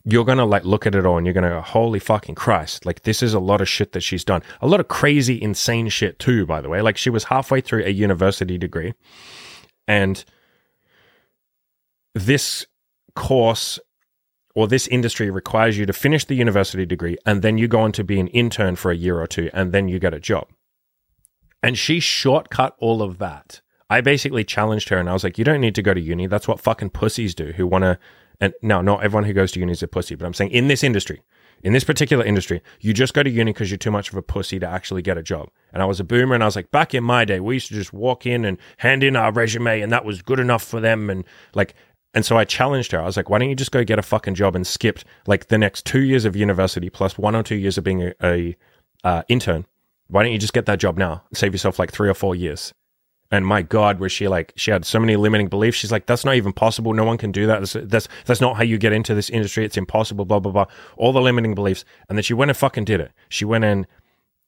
you're 0.05 0.25
going 0.25 0.39
to 0.39 0.45
like 0.45 0.65
look 0.65 0.87
at 0.87 0.95
it 0.95 1.05
all 1.05 1.19
and 1.19 1.27
you're 1.27 1.35
going 1.35 1.45
to 1.45 1.51
go, 1.51 1.61
holy 1.61 1.99
fucking 1.99 2.37
Christ. 2.37 2.87
Like 2.87 3.03
this 3.03 3.25
is 3.25 3.35
a 3.35 3.41
lot 3.41 3.61
of 3.61 3.69
shit 3.69 3.93
that 3.93 4.03
she's 4.03 4.25
done. 4.25 4.43
A 4.61 4.69
lot 4.69 4.79
of 4.79 4.87
crazy, 4.87 5.43
insane 5.43 5.89
shit 5.89 6.21
too, 6.21 6.47
by 6.47 6.61
the 6.61 6.69
way. 6.69 6.81
Like 6.81 6.97
she 6.97 7.11
was 7.11 7.25
halfway 7.25 7.61
through 7.61 7.85
a 7.85 7.91
university 7.91 8.57
degree 8.57 8.95
and, 9.89 10.25
this 12.14 12.66
course 13.14 13.79
or 14.55 14.66
this 14.66 14.87
industry 14.88 15.31
requires 15.31 15.79
you 15.79 15.87
to 15.87 15.92
finish 15.92 16.25
the 16.25 16.35
university 16.35 16.85
degree 16.85 17.16
and 17.25 17.42
then 17.42 17.59
you 17.59 17.68
go 17.68 17.81
on 17.81 17.92
to 17.92 18.05
be 18.05 18.18
an 18.18 18.29
intern 18.29 18.77
for 18.77 18.90
a 18.90 18.96
year 18.96 19.20
or 19.20 19.27
two 19.27 19.51
and 19.53 19.73
then 19.73 19.88
you 19.88 19.99
get 19.99 20.14
a 20.14 20.20
job. 20.20 20.49
And 21.62 21.79
she 21.79 22.01
shortcut 22.01 22.75
all 22.79 23.03
of 23.03 23.18
that. 23.18 23.61
I 23.88 24.01
basically 24.01 24.44
challenged 24.44 24.88
her 24.88 24.99
and 24.99 25.11
I 25.11 25.12
was 25.12 25.25
like, 25.25 25.38
you 25.38 25.44
don't 25.44 25.61
need 25.61 25.75
to 25.75 25.83
go 25.83 25.94
to 25.94 26.01
uni. 26.01 26.27
That's 26.27 26.49
what 26.49 26.61
fucking 26.61 26.90
pussies 26.90 27.35
do 27.35 27.53
who 27.53 27.66
want 27.66 27.83
to. 27.83 27.99
And 28.40 28.55
now, 28.62 28.81
not 28.81 29.05
everyone 29.05 29.25
who 29.25 29.35
goes 29.35 29.53
to 29.53 29.61
uni 29.61 29.73
is 29.73 29.83
a 29.83 29.88
pussy, 29.88 30.14
but 30.14 30.25
I'm 30.25 30.33
saying 30.33 30.53
in 30.53 30.68
this 30.68 30.83
industry, 30.83 31.20
in 31.62 31.75
this 31.75 31.85
particular 31.85 32.25
industry, 32.25 32.62
you 32.81 32.94
just 32.94 33.12
go 33.12 33.23
to 33.23 33.29
uni 33.29 33.53
because 33.53 33.70
you're 33.70 33.77
too 33.77 33.90
much 33.90 34.09
of 34.09 34.16
a 34.16 34.23
pussy 34.23 34.59
to 34.59 34.66
actually 34.66 35.03
get 35.03 35.18
a 35.18 35.23
job. 35.23 35.51
And 35.73 35.83
I 35.83 35.87
was 35.87 36.01
a 36.01 36.05
boomer 36.05 36.35
and 36.35 36.42
I 36.42 36.46
was 36.46 36.57
like, 36.57 36.70
back 36.70 36.94
in 36.94 37.05
my 37.05 37.27
day, 37.27 37.38
we 37.40 37.57
used 37.57 37.68
to 37.68 37.75
just 37.75 37.92
walk 37.92 38.25
in 38.25 38.46
and 38.46 38.57
hand 38.79 39.03
in 39.03 39.14
our 39.14 39.31
resume 39.31 39.83
and 39.83 39.92
that 39.92 40.05
was 40.05 40.23
good 40.23 40.40
enough 40.40 40.62
for 40.62 40.81
them. 40.81 41.11
And 41.11 41.25
like, 41.55 41.75
and 42.14 42.25
so 42.25 42.37
I 42.37 42.44
challenged 42.44 42.92
her. 42.92 43.01
I 43.01 43.05
was 43.05 43.16
like, 43.16 43.31
why 43.31 43.38
don't 43.38 43.49
you 43.49 43.55
just 43.55 43.70
go 43.70 43.85
get 43.85 43.99
a 43.99 44.03
fucking 44.03 44.35
job 44.35 44.57
and 44.57 44.66
skip 44.66 44.99
like 45.27 45.46
the 45.46 45.59
next 45.59 45.87
two 45.87 46.01
years 46.01 46.25
of 46.25 46.35
university 46.35 46.90
plus 46.90 47.16
one 47.16 47.37
or 47.37 47.42
two 47.42 47.55
years 47.55 47.79
of 47.79 47.85
being 47.85 48.03
a, 48.03 48.14
a 48.23 48.57
uh, 49.05 49.23
intern? 49.29 49.66
Why 50.09 50.25
don't 50.25 50.33
you 50.33 50.38
just 50.38 50.53
get 50.53 50.66
that 50.66 50.81
job 50.81 50.99
now? 50.99 51.23
Save 51.33 51.55
yourself 51.55 51.79
like 51.79 51.92
three 51.92 52.09
or 52.09 52.14
four 52.14 52.35
years. 52.35 52.75
And 53.33 53.46
my 53.46 53.62
God, 53.62 54.01
was 54.01 54.11
she 54.11 54.27
like, 54.27 54.53
she 54.57 54.73
had 54.73 54.85
so 54.85 54.99
many 54.99 55.14
limiting 55.14 55.46
beliefs. 55.46 55.79
She's 55.79 55.92
like, 55.92 56.07
that's 56.07 56.25
not 56.25 56.35
even 56.35 56.53
possible. 56.53 56.92
No 56.94 57.05
one 57.05 57.16
can 57.16 57.31
do 57.31 57.46
that. 57.46 57.61
That's, 57.61 57.77
that's, 57.88 58.09
that's 58.25 58.40
not 58.40 58.57
how 58.57 58.64
you 58.64 58.77
get 58.77 58.92
into 58.92 59.14
this 59.14 59.31
industry. 59.31 59.64
It's 59.64 59.77
impossible, 59.77 60.25
blah, 60.25 60.40
blah, 60.40 60.51
blah. 60.51 60.66
All 60.96 61.12
the 61.12 61.20
limiting 61.20 61.55
beliefs. 61.55 61.85
And 62.09 62.18
then 62.18 62.25
she 62.25 62.35
went 62.35 62.51
and 62.51 62.59
fucking 62.59 62.87
did 62.87 63.01
it. 63.01 63.12
She 63.29 63.44
went 63.44 63.62
and 63.62 63.87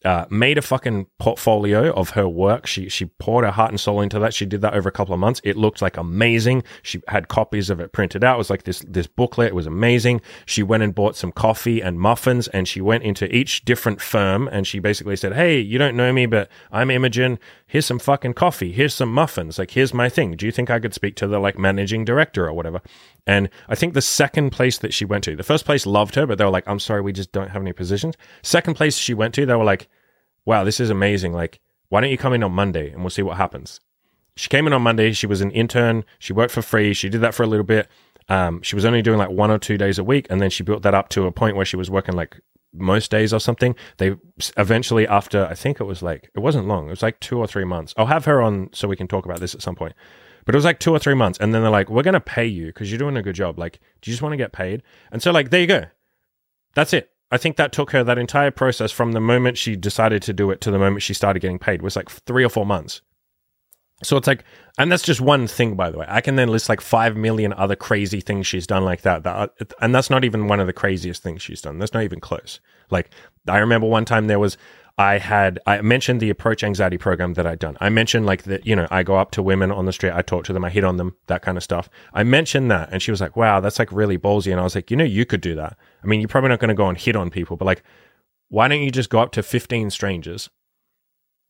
uh, 0.05 0.27
made 0.31 0.59
a 0.59 0.62
fucking 0.62 1.07
portfolio 1.19 1.93
of 1.93 2.11
her 2.11 2.29
work. 2.29 2.67
She 2.67 2.88
she 2.88 3.07
poured 3.07 3.45
her 3.45 3.51
heart 3.51 3.71
and 3.71 3.81
soul 3.81 4.01
into 4.01 4.19
that. 4.19 4.35
She 4.35 4.47
did 4.47 4.61
that 4.62 4.75
over 4.75 4.88
a 4.88 4.93
couple 4.93 5.15
of 5.15 5.21
months. 5.21 5.41
It 5.45 5.57
looked 5.57 5.83
like 5.83 5.97
amazing. 5.97 6.65
She 6.83 7.01
had 7.09 7.29
copies 7.29 7.71
of 7.71 7.81
it 7.81 7.93
printed 7.93 8.25
out. 8.25 8.35
It 8.35 8.38
was 8.38 8.51
like 8.51 8.65
this 8.65 8.81
this 8.81 9.07
booklet. 9.07 9.49
It 9.49 9.55
was 9.55 9.67
amazing. 9.67 10.21
She 10.47 10.62
went 10.62 10.83
and 10.83 10.95
bought 10.95 11.17
some 11.17 11.33
coffee 11.33 11.81
and 11.81 12.01
muffins, 12.01 12.49
and 12.49 12.67
she 12.67 12.81
went 12.81 13.05
into 13.05 13.33
each 13.35 13.65
different 13.65 14.01
firm 14.01 14.49
and 14.53 14.67
she 14.67 14.79
basically 14.79 15.17
said, 15.17 15.35
"Hey, 15.35 15.59
you 15.61 15.79
don't 15.79 15.97
know 15.97 16.12
me, 16.12 16.27
but 16.27 16.49
I'm 16.71 16.91
Imogen. 16.91 17.38
Here's 17.67 17.87
some 17.87 17.99
fucking 17.99 18.35
coffee. 18.35 18.73
Here's 18.73 18.95
some 18.95 19.12
muffins. 19.12 19.59
Like 19.59 19.71
here's 19.73 19.95
my 19.95 20.09
thing. 20.09 20.37
Do 20.37 20.47
you 20.47 20.53
think 20.53 20.71
I 20.71 20.81
could 20.81 20.95
speak 20.95 21.17
to 21.17 21.27
the 21.27 21.38
like 21.38 21.59
managing 21.59 22.05
director 22.05 22.47
or 22.47 22.53
whatever?" 22.53 22.81
And 23.26 23.48
I 23.68 23.74
think 23.74 23.94
the 23.94 24.02
second 24.02 24.50
place 24.50 24.78
that 24.78 24.92
she 24.92 25.04
went 25.04 25.24
to, 25.24 25.37
the 25.37 25.42
first 25.42 25.64
place 25.64 25.87
loved 25.87 26.16
her, 26.16 26.26
but 26.26 26.38
they 26.38 26.44
were 26.44 26.50
like, 26.50 26.66
I'm 26.66 26.80
sorry, 26.80 27.02
we 27.02 27.12
just 27.12 27.32
don't 27.32 27.50
have 27.50 27.62
any 27.62 27.72
positions. 27.72 28.16
Second 28.42 28.74
place 28.74 28.96
she 28.96 29.14
went 29.14 29.35
to, 29.35 29.46
they 29.46 29.54
were 29.54 29.64
like, 29.64 29.88
wow, 30.44 30.64
this 30.64 30.80
is 30.80 30.90
amazing. 30.90 31.32
Like, 31.32 31.61
why 31.88 32.00
don't 32.00 32.11
you 32.11 32.18
come 32.18 32.32
in 32.32 32.42
on 32.42 32.52
Monday 32.52 32.90
and 32.90 33.02
we'll 33.02 33.11
see 33.11 33.22
what 33.22 33.37
happens? 33.37 33.80
She 34.35 34.48
came 34.48 34.66
in 34.66 34.72
on 34.72 34.82
Monday. 34.82 35.12
She 35.12 35.26
was 35.26 35.40
an 35.40 35.50
intern. 35.50 36.04
She 36.18 36.32
worked 36.32 36.52
for 36.52 36.62
free. 36.62 36.94
She 36.94 37.08
did 37.08 37.20
that 37.20 37.35
for 37.35 37.42
a 37.42 37.46
little 37.46 37.66
bit. 37.66 37.88
Um, 38.28 38.62
she 38.62 38.74
was 38.74 38.85
only 38.85 39.02
doing 39.02 39.18
like 39.18 39.30
one 39.30 39.50
or 39.50 39.58
two 39.58 39.76
days 39.76 39.98
a 39.98 40.04
week. 40.04 40.26
And 40.30 40.40
then 40.40 40.50
she 40.50 40.62
built 40.62 40.82
that 40.82 40.94
up 40.94 41.11
to 41.11 41.26
a 41.26 41.32
point 41.32 41.54
where 41.54 41.66
she 41.66 41.76
was 41.76 41.90
working 41.90 42.16
like 42.16 42.40
most 42.72 43.11
days 43.11 43.32
or 43.32 43.40
something. 43.40 43.74
They 43.98 44.16
eventually, 44.56 45.06
after 45.06 45.46
I 45.46 45.54
think 45.54 45.80
it 45.80 45.85
was 45.85 46.02
like, 46.02 46.30
it 46.35 46.40
wasn't 46.40 46.68
long, 46.68 46.87
it 46.87 46.90
was 46.90 47.02
like 47.02 47.20
two 47.20 47.38
or 47.38 47.46
three 47.46 47.64
months. 47.64 47.94
I'll 47.96 48.06
have 48.06 48.24
her 48.24 48.40
on 48.40 48.70
so 48.72 48.88
we 48.88 48.96
can 48.96 49.08
talk 49.08 49.24
about 49.24 49.40
this 49.40 49.54
at 49.54 49.62
some 49.62 49.74
point. 49.74 49.94
But 50.44 50.54
it 50.54 50.58
was 50.58 50.64
like 50.64 50.80
two 50.80 50.92
or 50.92 50.98
three 50.98 51.14
months. 51.14 51.38
And 51.40 51.54
then 51.54 51.62
they're 51.62 51.70
like, 51.70 51.88
we're 51.88 52.02
going 52.02 52.14
to 52.14 52.20
pay 52.20 52.46
you 52.46 52.66
because 52.66 52.90
you're 52.90 52.98
doing 52.98 53.16
a 53.16 53.22
good 53.22 53.37
job. 53.37 53.58
Like, 53.58 53.78
do 54.00 54.11
you 54.11 54.14
just 54.14 54.22
want 54.22 54.32
to 54.32 54.37
get 54.37 54.52
paid? 54.52 54.82
And 55.12 55.22
so, 55.22 55.30
like, 55.30 55.50
there 55.50 55.61
you 55.61 55.66
go. 55.66 55.85
That's 56.74 56.92
it. 56.92 57.11
I 57.30 57.38
think 57.38 57.56
that 57.56 57.72
took 57.72 57.92
her 57.92 58.04
that 58.04 58.18
entire 58.18 58.50
process 58.50 58.92
from 58.92 59.12
the 59.12 59.20
moment 59.20 59.56
she 59.56 59.76
decided 59.76 60.22
to 60.22 60.32
do 60.32 60.50
it 60.50 60.61
to 60.62 60.70
the 60.70 60.78
moment 60.78 61.02
she 61.02 61.14
started 61.14 61.40
getting 61.40 61.58
paid 61.58 61.80
was 61.80 61.96
like 61.96 62.11
three 62.11 62.44
or 62.44 62.50
four 62.50 62.66
months. 62.66 63.00
So 64.03 64.17
it's 64.17 64.27
like, 64.27 64.45
and 64.79 64.91
that's 64.91 65.03
just 65.03 65.21
one 65.21 65.47
thing, 65.47 65.75
by 65.75 65.91
the 65.91 65.99
way. 65.99 66.07
I 66.09 66.21
can 66.21 66.37
then 66.37 66.49
list 66.49 66.69
like 66.69 66.81
five 66.81 67.17
million 67.17 67.53
other 67.53 67.77
crazy 67.77 68.21
things 68.21 68.47
she's 68.47 68.67
done 68.67 68.85
like 68.85 69.03
that. 69.03 69.23
that 69.25 69.53
and 69.81 69.95
that's 69.95 70.11
not 70.11 70.25
even 70.25 70.49
one 70.49 70.61
of 70.61 70.67
the 70.67 70.73
craziest 70.73 71.23
things 71.23 71.43
she's 71.43 71.61
done. 71.61 71.79
That's 71.79 71.95
not 71.95 72.03
even 72.03 72.21
close. 72.21 72.61
Like, 72.91 73.11
I 73.49 73.59
remember 73.59 73.87
one 73.87 74.05
time 74.05 74.27
there 74.27 74.38
was 74.38 74.57
I 74.99 75.19
had 75.19 75.59
I 75.67 75.81
mentioned 75.81 76.21
the 76.21 76.31
approach 76.31 76.62
anxiety 76.62 76.99
program 76.99 77.35
that 77.35 77.47
I'd 77.47 77.59
done. 77.59 77.77
I 77.81 77.88
mentioned 77.88 78.27
like 78.27 78.43
that, 78.45 78.67
you 78.67 78.77
know, 78.77 78.87
I 78.91 79.03
go 79.03 79.17
up 79.17 79.31
to 79.33 79.43
women 79.43 79.71
on 79.71 79.87
the 79.87 79.93
street, 79.93 80.12
I 80.12 80.23
talk 80.23 80.45
to 80.45 80.53
them, 80.53 80.65
I 80.65 80.71
hit 80.71 80.85
on 80.85 80.99
them, 80.99 81.17
that 81.29 81.43
kind 81.43 81.57
of 81.57 81.65
stuff. 81.65 81.88
I 82.12 82.25
mentioned 82.25 82.71
that 82.71 82.91
and 82.93 83.01
she 83.01 83.11
was 83.11 83.21
like, 83.21 83.35
Wow, 83.35 83.61
that's 83.61 83.79
like 83.79 83.91
really 83.91 84.19
ballsy. 84.19 84.53
And 84.53 84.61
I 84.61 84.65
was 84.65 84.75
like, 84.75 84.91
you 84.91 84.97
know, 84.97 85.05
you 85.05 85.25
could 85.25 85.41
do 85.41 85.55
that. 85.55 85.79
I 86.03 86.07
mean, 86.07 86.21
you're 86.21 86.29
probably 86.29 86.51
not 86.51 86.61
gonna 86.61 86.75
go 86.75 86.88
and 86.88 86.99
hit 86.99 87.17
on 87.17 87.31
people, 87.31 87.57
but 87.57 87.65
like, 87.65 87.83
why 88.49 88.69
don't 88.69 88.83
you 88.83 88.91
just 88.91 89.09
go 89.09 89.21
up 89.21 89.33
to 89.33 89.43
15 89.43 89.88
strangers, 89.88 90.51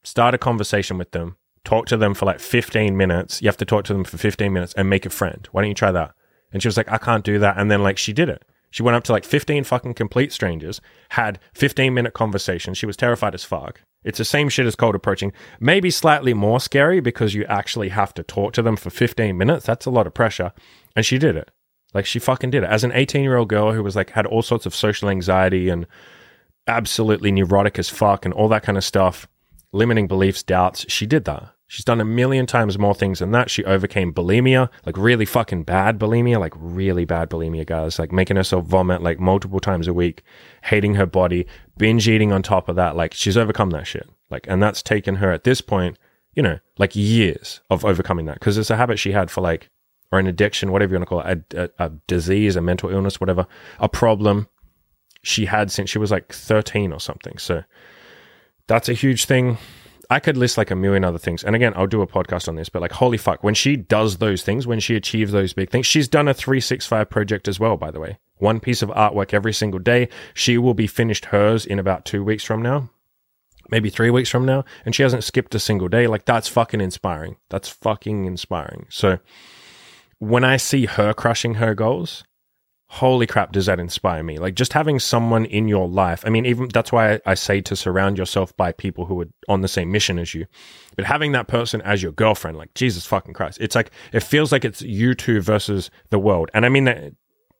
start 0.04 0.34
a 0.34 0.38
conversation 0.38 0.98
with 0.98 1.10
them, 1.10 1.36
talk 1.64 1.86
to 1.86 1.96
them 1.96 2.14
for 2.14 2.26
like 2.26 2.40
15 2.40 2.96
minutes. 2.96 3.40
You 3.40 3.48
have 3.48 3.56
to 3.58 3.64
talk 3.64 3.84
to 3.84 3.92
them 3.92 4.04
for 4.04 4.18
15 4.18 4.52
minutes 4.52 4.74
and 4.74 4.90
make 4.90 5.06
a 5.06 5.10
friend. 5.10 5.48
Why 5.52 5.62
don't 5.62 5.68
you 5.68 5.74
try 5.74 5.92
that? 5.92 6.14
And 6.52 6.62
she 6.62 6.68
was 6.68 6.76
like, 6.76 6.90
I 6.90 6.98
can't 6.98 7.24
do 7.24 7.38
that. 7.38 7.56
And 7.56 7.70
then 7.70 7.82
like 7.82 7.98
she 7.98 8.12
did 8.12 8.28
it. 8.28 8.44
She 8.70 8.82
went 8.82 8.96
up 8.96 9.04
to 9.04 9.12
like 9.12 9.24
15 9.24 9.64
fucking 9.64 9.94
complete 9.94 10.32
strangers, 10.32 10.80
had 11.10 11.38
15 11.54 11.92
minute 11.92 12.14
conversations. 12.14 12.78
She 12.78 12.86
was 12.86 12.96
terrified 12.96 13.34
as 13.34 13.44
fuck. 13.44 13.82
It's 14.02 14.18
the 14.18 14.24
same 14.24 14.48
shit 14.48 14.66
as 14.66 14.74
cold 14.74 14.94
approaching. 14.94 15.32
Maybe 15.60 15.90
slightly 15.90 16.34
more 16.34 16.58
scary 16.58 17.00
because 17.00 17.34
you 17.34 17.44
actually 17.44 17.90
have 17.90 18.14
to 18.14 18.22
talk 18.22 18.54
to 18.54 18.62
them 18.62 18.76
for 18.76 18.90
15 18.90 19.36
minutes. 19.36 19.66
That's 19.66 19.86
a 19.86 19.90
lot 19.90 20.06
of 20.06 20.14
pressure. 20.14 20.52
And 20.96 21.04
she 21.04 21.18
did 21.18 21.36
it. 21.36 21.50
Like 21.94 22.06
she 22.06 22.18
fucking 22.18 22.50
did 22.50 22.64
it. 22.64 22.70
As 22.70 22.82
an 22.82 22.92
18 22.92 23.22
year 23.22 23.36
old 23.36 23.48
girl 23.48 23.72
who 23.72 23.82
was 23.82 23.94
like, 23.94 24.10
had 24.10 24.26
all 24.26 24.42
sorts 24.42 24.66
of 24.66 24.74
social 24.74 25.08
anxiety 25.08 25.68
and 25.68 25.86
absolutely 26.66 27.30
neurotic 27.30 27.78
as 27.78 27.90
fuck 27.90 28.24
and 28.24 28.32
all 28.32 28.48
that 28.48 28.62
kind 28.62 28.78
of 28.78 28.84
stuff, 28.84 29.28
limiting 29.72 30.06
beliefs, 30.06 30.42
doubts, 30.42 30.84
she 30.88 31.06
did 31.06 31.24
that. 31.24 31.54
She's 31.66 31.86
done 31.86 32.02
a 32.02 32.04
million 32.04 32.44
times 32.44 32.78
more 32.78 32.94
things 32.94 33.20
than 33.20 33.30
that. 33.30 33.50
She 33.50 33.64
overcame 33.64 34.12
bulimia, 34.12 34.68
like 34.84 34.98
really 34.98 35.24
fucking 35.24 35.62
bad 35.62 35.98
bulimia, 35.98 36.38
like 36.38 36.52
really 36.54 37.06
bad 37.06 37.30
bulimia, 37.30 37.64
guys, 37.64 37.98
like 37.98 38.12
making 38.12 38.36
herself 38.36 38.66
vomit 38.66 39.02
like 39.02 39.18
multiple 39.18 39.58
times 39.58 39.88
a 39.88 39.94
week, 39.94 40.22
hating 40.64 40.96
her 40.96 41.06
body, 41.06 41.46
binge 41.78 42.06
eating 42.06 42.30
on 42.30 42.42
top 42.42 42.68
of 42.68 42.76
that. 42.76 42.94
Like 42.94 43.14
she's 43.14 43.38
overcome 43.38 43.70
that 43.70 43.86
shit. 43.86 44.06
Like, 44.28 44.44
and 44.48 44.62
that's 44.62 44.82
taken 44.82 45.14
her 45.14 45.32
at 45.32 45.44
this 45.44 45.62
point, 45.62 45.98
you 46.34 46.42
know, 46.42 46.58
like 46.76 46.94
years 46.94 47.62
of 47.70 47.86
overcoming 47.86 48.26
that 48.26 48.34
because 48.34 48.58
it's 48.58 48.70
a 48.70 48.76
habit 48.76 48.98
she 48.98 49.12
had 49.12 49.30
for 49.30 49.40
like, 49.40 49.70
or 50.10 50.18
an 50.18 50.26
addiction, 50.26 50.72
whatever 50.72 50.92
you 50.92 50.98
want 50.98 51.08
to 51.08 51.08
call 51.08 51.20
it, 51.20 51.54
a, 51.54 51.62
a, 51.82 51.86
a 51.86 51.88
disease, 52.06 52.54
a 52.54 52.60
mental 52.60 52.90
illness, 52.90 53.18
whatever, 53.18 53.46
a 53.78 53.88
problem 53.88 54.46
she 55.22 55.46
had 55.46 55.70
since 55.70 55.88
she 55.88 55.98
was 55.98 56.10
like 56.10 56.34
13 56.34 56.92
or 56.92 57.00
something. 57.00 57.38
So 57.38 57.64
that's 58.66 58.88
a 58.88 58.94
huge 58.94 59.24
thing 59.24 59.58
I 60.12 60.20
could 60.20 60.36
list 60.36 60.58
like 60.58 60.70
a 60.70 60.76
million 60.76 61.04
other 61.04 61.18
things. 61.18 61.42
And 61.42 61.56
again, 61.56 61.72
I'll 61.74 61.86
do 61.86 62.02
a 62.02 62.06
podcast 62.06 62.46
on 62.46 62.54
this, 62.54 62.68
but 62.68 62.82
like, 62.82 62.92
holy 62.92 63.16
fuck, 63.16 63.42
when 63.42 63.54
she 63.54 63.76
does 63.76 64.18
those 64.18 64.42
things, 64.42 64.66
when 64.66 64.78
she 64.78 64.94
achieves 64.94 65.32
those 65.32 65.54
big 65.54 65.70
things, 65.70 65.86
she's 65.86 66.06
done 66.06 66.28
a 66.28 66.34
365 66.34 67.08
project 67.08 67.48
as 67.48 67.58
well, 67.58 67.78
by 67.78 67.90
the 67.90 67.98
way. 67.98 68.18
One 68.36 68.60
piece 68.60 68.82
of 68.82 68.90
artwork 68.90 69.32
every 69.32 69.54
single 69.54 69.80
day. 69.80 70.10
She 70.34 70.58
will 70.58 70.74
be 70.74 70.86
finished 70.86 71.26
hers 71.26 71.64
in 71.64 71.78
about 71.78 72.04
two 72.04 72.22
weeks 72.22 72.44
from 72.44 72.60
now, 72.60 72.90
maybe 73.70 73.88
three 73.88 74.10
weeks 74.10 74.28
from 74.28 74.44
now. 74.44 74.66
And 74.84 74.94
she 74.94 75.02
hasn't 75.02 75.24
skipped 75.24 75.54
a 75.54 75.58
single 75.58 75.88
day. 75.88 76.06
Like, 76.06 76.26
that's 76.26 76.48
fucking 76.48 76.82
inspiring. 76.82 77.36
That's 77.48 77.70
fucking 77.70 78.26
inspiring. 78.26 78.88
So 78.90 79.18
when 80.18 80.44
I 80.44 80.58
see 80.58 80.84
her 80.84 81.14
crushing 81.14 81.54
her 81.54 81.74
goals, 81.74 82.22
holy 82.92 83.26
crap, 83.26 83.52
does 83.52 83.64
that 83.64 83.80
inspire 83.80 84.22
me? 84.22 84.38
Like 84.38 84.54
just 84.54 84.74
having 84.74 84.98
someone 84.98 85.46
in 85.46 85.66
your 85.66 85.88
life. 85.88 86.22
I 86.26 86.28
mean, 86.28 86.44
even 86.44 86.68
that's 86.68 86.92
why 86.92 87.20
I, 87.24 87.32
say 87.32 87.62
to 87.62 87.74
surround 87.74 88.18
yourself 88.18 88.54
by 88.58 88.70
people 88.72 89.06
who 89.06 89.22
are 89.22 89.28
on 89.48 89.62
the 89.62 89.68
same 89.68 89.90
mission 89.90 90.18
as 90.18 90.34
you. 90.34 90.44
But 90.94 91.06
having 91.06 91.32
that 91.32 91.48
person 91.48 91.80
as 91.80 92.02
your 92.02 92.12
girlfriend, 92.12 92.58
like 92.58 92.74
Jesus 92.74 93.06
fucking 93.06 93.32
Christ, 93.32 93.56
it's 93.62 93.74
like 93.74 93.92
it 94.12 94.22
feels 94.22 94.52
like 94.52 94.66
it's 94.66 94.82
you 94.82 95.14
two 95.14 95.40
versus 95.40 95.90
the 96.10 96.18
world. 96.18 96.50
And 96.52 96.66
I 96.66 96.68
mean 96.68 96.84
that 96.84 97.14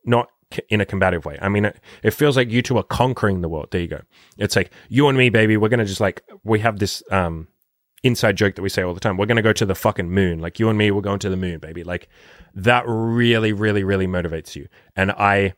not 0.05 0.29
in 0.69 0.83
a 0.83 0.85
combative 0.85 1.25
way. 1.25 1.39
I 1.41 1.49
mean, 1.49 1.65
it, 1.65 1.81
it 2.03 2.11
feels 2.11 2.37
like 2.37 2.51
you 2.51 2.61
two 2.61 2.77
are 2.77 2.83
conquering 2.83 3.41
the 3.41 3.49
world. 3.49 3.69
There 3.71 3.81
you 3.81 3.89
go. 3.89 4.03
It's 4.37 4.55
like 4.55 4.71
you 4.91 5.09
and 5.09 5.17
me, 5.17 5.31
baby. 5.31 5.57
We're 5.57 5.71
gonna 5.71 5.87
just 5.87 6.01
like 6.01 6.23
we 6.45 6.59
have 6.61 6.79
this 6.79 7.03
um 7.11 7.49
inside 8.03 8.37
joke 8.37 8.55
that 8.57 8.63
we 8.63 8.69
say 8.69 8.83
all 8.83 8.95
the 8.95 9.01
time. 9.01 9.17
We're 9.17 9.27
gonna 9.27 9.43
go 9.43 9.53
to 9.53 9.67
the 9.67 9.75
fucking 9.75 10.11
moon. 10.11 10.41
Like 10.41 10.59
you 10.59 10.69
and 10.69 10.79
me, 10.79 10.91
we're 10.91 11.03
going 11.03 11.21
to 11.21 11.31
the 11.31 11.37
moon, 11.37 11.59
baby. 11.59 11.85
Like 11.85 12.09
that 12.55 12.85
really, 12.87 13.53
really, 13.53 13.85
really 13.85 14.07
motivates 14.07 14.57
you. 14.57 14.69
And 14.97 15.13
I 15.13 15.55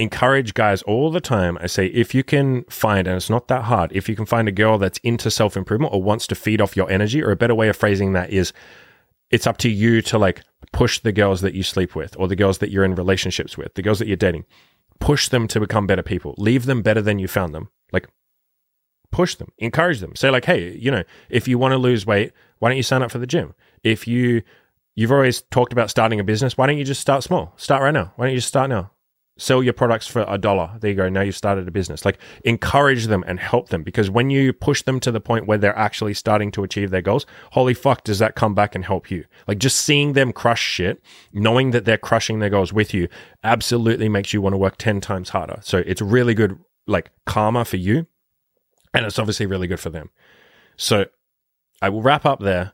encourage 0.00 0.54
guys 0.54 0.82
all 0.82 1.10
the 1.10 1.20
time. 1.20 1.58
I 1.60 1.66
say, 1.66 1.86
if 1.86 2.14
you 2.14 2.24
can 2.24 2.64
find, 2.64 3.06
and 3.06 3.16
it's 3.16 3.28
not 3.28 3.48
that 3.48 3.64
hard, 3.64 3.92
if 3.92 4.08
you 4.08 4.16
can 4.16 4.24
find 4.24 4.48
a 4.48 4.52
girl 4.52 4.78
that's 4.78 4.98
into 4.98 5.30
self 5.30 5.56
improvement 5.56 5.92
or 5.92 6.02
wants 6.02 6.26
to 6.28 6.34
feed 6.34 6.60
off 6.60 6.76
your 6.76 6.90
energy, 6.90 7.22
or 7.22 7.30
a 7.30 7.36
better 7.36 7.54
way 7.54 7.68
of 7.68 7.76
phrasing 7.76 8.14
that 8.14 8.30
is, 8.30 8.52
it's 9.30 9.46
up 9.46 9.58
to 9.58 9.68
you 9.68 10.00
to 10.02 10.18
like 10.18 10.42
push 10.72 10.98
the 11.00 11.12
girls 11.12 11.42
that 11.42 11.54
you 11.54 11.62
sleep 11.62 11.94
with 11.94 12.16
or 12.18 12.28
the 12.28 12.36
girls 12.36 12.58
that 12.58 12.70
you're 12.70 12.84
in 12.84 12.94
relationships 12.94 13.56
with, 13.58 13.74
the 13.74 13.82
girls 13.82 13.98
that 13.98 14.08
you're 14.08 14.16
dating. 14.16 14.44
Push 15.00 15.28
them 15.28 15.46
to 15.48 15.60
become 15.60 15.86
better 15.86 16.02
people. 16.02 16.34
Leave 16.36 16.66
them 16.66 16.82
better 16.82 17.00
than 17.02 17.18
you 17.18 17.28
found 17.28 17.54
them. 17.54 17.70
Like, 17.92 18.08
push 19.10 19.34
them, 19.36 19.52
encourage 19.58 20.00
them. 20.00 20.14
Say, 20.16 20.30
like, 20.30 20.44
hey, 20.44 20.76
you 20.76 20.90
know, 20.90 21.04
if 21.28 21.48
you 21.48 21.58
want 21.58 21.72
to 21.72 21.78
lose 21.78 22.06
weight, 22.06 22.32
why 22.58 22.68
don't 22.68 22.76
you 22.76 22.82
sign 22.82 23.02
up 23.02 23.10
for 23.10 23.18
the 23.18 23.26
gym? 23.26 23.54
If 23.82 24.06
you, 24.06 24.42
you've 24.94 25.12
always 25.12 25.42
talked 25.42 25.72
about 25.72 25.90
starting 25.90 26.20
a 26.20 26.24
business, 26.24 26.56
why 26.56 26.66
don't 26.66 26.78
you 26.78 26.84
just 26.84 27.00
start 27.00 27.22
small? 27.22 27.52
Start 27.56 27.82
right 27.82 27.94
now. 27.94 28.12
Why 28.16 28.26
don't 28.26 28.32
you 28.32 28.38
just 28.38 28.48
start 28.48 28.70
now? 28.70 28.90
sell 29.40 29.62
your 29.62 29.72
products 29.72 30.06
for 30.06 30.24
a 30.28 30.36
dollar. 30.36 30.70
There 30.80 30.90
you 30.90 30.96
go. 30.96 31.08
Now 31.08 31.22
you've 31.22 31.36
started 31.36 31.66
a 31.66 31.70
business. 31.70 32.04
Like 32.04 32.18
encourage 32.44 33.06
them 33.06 33.24
and 33.26 33.40
help 33.40 33.70
them 33.70 33.82
because 33.82 34.10
when 34.10 34.30
you 34.30 34.52
push 34.52 34.82
them 34.82 35.00
to 35.00 35.10
the 35.10 35.20
point 35.20 35.46
where 35.46 35.58
they're 35.58 35.76
actually 35.76 36.14
starting 36.14 36.50
to 36.52 36.62
achieve 36.62 36.90
their 36.90 37.00
goals, 37.00 37.26
holy 37.52 37.74
fuck, 37.74 38.04
does 38.04 38.18
that 38.18 38.34
come 38.34 38.54
back 38.54 38.74
and 38.74 38.84
help 38.84 39.10
you? 39.10 39.24
Like 39.48 39.58
just 39.58 39.78
seeing 39.78 40.12
them 40.12 40.32
crush 40.32 40.62
shit, 40.62 41.02
knowing 41.32 41.70
that 41.70 41.86
they're 41.86 41.98
crushing 41.98 42.38
their 42.38 42.50
goals 42.50 42.72
with 42.72 42.92
you 42.92 43.08
absolutely 43.42 44.08
makes 44.08 44.32
you 44.32 44.42
want 44.42 44.52
to 44.52 44.58
work 44.58 44.76
10 44.76 45.00
times 45.00 45.30
harder. 45.30 45.58
So 45.62 45.78
it's 45.78 46.02
really 46.02 46.34
good, 46.34 46.58
like 46.86 47.10
karma 47.24 47.64
for 47.64 47.78
you. 47.78 48.06
And 48.92 49.06
it's 49.06 49.18
obviously 49.18 49.46
really 49.46 49.66
good 49.66 49.80
for 49.80 49.90
them. 49.90 50.10
So 50.76 51.06
I 51.80 51.88
will 51.88 52.02
wrap 52.02 52.26
up 52.26 52.40
there. 52.40 52.72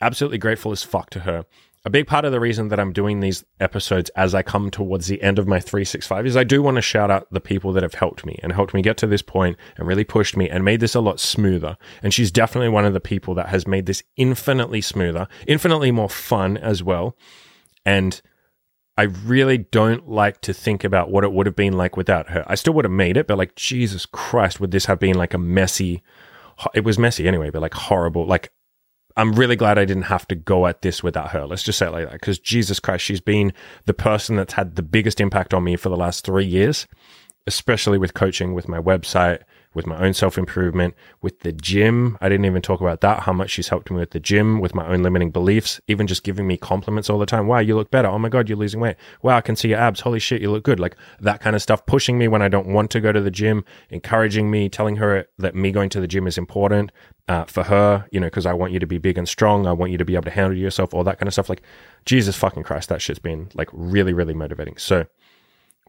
Absolutely 0.00 0.38
grateful 0.38 0.70
as 0.70 0.82
fuck 0.82 1.10
to 1.10 1.20
her 1.20 1.44
a 1.84 1.90
big 1.90 2.06
part 2.06 2.24
of 2.24 2.32
the 2.32 2.40
reason 2.40 2.68
that 2.68 2.80
I'm 2.80 2.92
doing 2.92 3.20
these 3.20 3.44
episodes 3.60 4.10
as 4.10 4.34
I 4.34 4.42
come 4.42 4.70
towards 4.70 5.06
the 5.06 5.22
end 5.22 5.38
of 5.38 5.46
my 5.46 5.60
365 5.60 6.26
is 6.26 6.36
I 6.36 6.44
do 6.44 6.62
want 6.62 6.74
to 6.74 6.82
shout 6.82 7.10
out 7.10 7.32
the 7.32 7.40
people 7.40 7.72
that 7.72 7.82
have 7.82 7.94
helped 7.94 8.26
me 8.26 8.38
and 8.42 8.52
helped 8.52 8.74
me 8.74 8.82
get 8.82 8.96
to 8.98 9.06
this 9.06 9.22
point 9.22 9.56
and 9.76 9.86
really 9.86 10.04
pushed 10.04 10.36
me 10.36 10.50
and 10.50 10.64
made 10.64 10.80
this 10.80 10.94
a 10.94 11.00
lot 11.00 11.20
smoother. 11.20 11.76
And 12.02 12.12
she's 12.12 12.30
definitely 12.30 12.68
one 12.68 12.84
of 12.84 12.94
the 12.94 13.00
people 13.00 13.34
that 13.36 13.48
has 13.48 13.66
made 13.66 13.86
this 13.86 14.02
infinitely 14.16 14.80
smoother, 14.80 15.28
infinitely 15.46 15.90
more 15.90 16.10
fun 16.10 16.56
as 16.56 16.82
well. 16.82 17.16
And 17.86 18.20
I 18.98 19.04
really 19.04 19.58
don't 19.58 20.08
like 20.08 20.40
to 20.40 20.52
think 20.52 20.82
about 20.82 21.08
what 21.08 21.22
it 21.22 21.32
would 21.32 21.46
have 21.46 21.54
been 21.54 21.74
like 21.74 21.96
without 21.96 22.30
her. 22.30 22.44
I 22.48 22.56
still 22.56 22.74
would 22.74 22.84
have 22.84 22.90
made 22.90 23.16
it, 23.16 23.28
but 23.28 23.38
like, 23.38 23.54
Jesus 23.54 24.06
Christ, 24.06 24.58
would 24.58 24.72
this 24.72 24.86
have 24.86 24.98
been 24.98 25.16
like 25.16 25.34
a 25.34 25.38
messy, 25.38 26.02
it 26.74 26.82
was 26.82 26.98
messy 26.98 27.28
anyway, 27.28 27.50
but 27.50 27.62
like 27.62 27.74
horrible, 27.74 28.26
like 28.26 28.52
I'm 29.16 29.34
really 29.34 29.54
glad 29.54 29.78
I 29.78 29.84
didn't 29.84 30.04
have 30.04 30.26
to 30.28 30.34
go 30.34 30.66
at 30.66 30.82
this 30.82 31.00
without 31.00 31.30
her. 31.30 31.46
Let's 31.46 31.62
just 31.62 31.78
say 31.78 31.86
it 31.86 31.92
like 31.92 32.06
that. 32.06 32.14
Because 32.14 32.40
Jesus 32.40 32.80
Christ, 32.80 33.04
she's 33.04 33.20
been 33.20 33.52
the 33.86 33.94
person 33.94 34.34
that's 34.34 34.54
had 34.54 34.74
the 34.74 34.82
biggest 34.82 35.20
impact 35.20 35.54
on 35.54 35.62
me 35.62 35.76
for 35.76 35.90
the 35.90 35.96
last 35.96 36.24
three 36.24 36.46
years, 36.46 36.88
especially 37.46 37.98
with 37.98 38.14
coaching, 38.14 38.52
with 38.52 38.68
my 38.68 38.80
website, 38.80 39.42
with 39.74 39.86
my 39.86 39.98
own 39.98 40.14
self 40.14 40.38
improvement, 40.38 40.94
with 41.22 41.40
the 41.40 41.52
gym. 41.52 42.16
I 42.20 42.28
didn't 42.28 42.46
even 42.46 42.62
talk 42.62 42.80
about 42.80 43.00
that, 43.02 43.20
how 43.20 43.32
much 43.32 43.50
she's 43.50 43.68
helped 43.68 43.90
me 43.90 43.98
with 43.98 44.10
the 44.10 44.20
gym, 44.20 44.60
with 44.60 44.74
my 44.74 44.86
own 44.86 45.02
limiting 45.02 45.30
beliefs, 45.30 45.80
even 45.88 46.06
just 46.06 46.24
giving 46.24 46.46
me 46.46 46.56
compliments 46.56 47.10
all 47.10 47.18
the 47.18 47.26
time. 47.26 47.46
Wow, 47.46 47.58
you 47.58 47.76
look 47.76 47.90
better. 47.90 48.08
Oh 48.08 48.18
my 48.18 48.28
God, 48.28 48.48
you're 48.48 48.58
losing 48.58 48.80
weight. 48.80 48.96
Wow, 49.22 49.36
I 49.36 49.40
can 49.40 49.56
see 49.56 49.68
your 49.68 49.78
abs. 49.78 50.00
Holy 50.00 50.18
shit, 50.18 50.40
you 50.40 50.50
look 50.50 50.64
good. 50.64 50.80
Like 50.80 50.96
that 51.20 51.40
kind 51.40 51.54
of 51.54 51.62
stuff, 51.62 51.86
pushing 51.86 52.18
me 52.18 52.28
when 52.28 52.42
I 52.42 52.48
don't 52.48 52.68
want 52.68 52.90
to 52.92 53.00
go 53.00 53.12
to 53.12 53.20
the 53.20 53.30
gym, 53.30 53.64
encouraging 53.90 54.50
me, 54.50 54.68
telling 54.68 54.96
her 54.96 55.26
that 55.38 55.54
me 55.54 55.70
going 55.70 55.90
to 55.90 56.00
the 56.00 56.08
gym 56.08 56.26
is 56.26 56.38
important 56.38 56.90
uh, 57.28 57.44
for 57.44 57.62
her, 57.64 58.06
you 58.10 58.18
know, 58.18 58.26
because 58.26 58.46
I 58.46 58.54
want 58.54 58.72
you 58.72 58.78
to 58.78 58.86
be 58.86 58.98
big 58.98 59.18
and 59.18 59.28
strong. 59.28 59.66
I 59.66 59.72
want 59.72 59.92
you 59.92 59.98
to 59.98 60.04
be 60.04 60.14
able 60.14 60.24
to 60.24 60.30
handle 60.30 60.56
yourself, 60.56 60.94
all 60.94 61.04
that 61.04 61.18
kind 61.18 61.28
of 61.28 61.34
stuff. 61.34 61.48
Like, 61.48 61.62
Jesus 62.06 62.36
fucking 62.36 62.62
Christ, 62.62 62.88
that 62.88 63.02
shit's 63.02 63.18
been 63.18 63.50
like 63.54 63.68
really, 63.72 64.14
really 64.14 64.34
motivating. 64.34 64.78
So, 64.78 65.06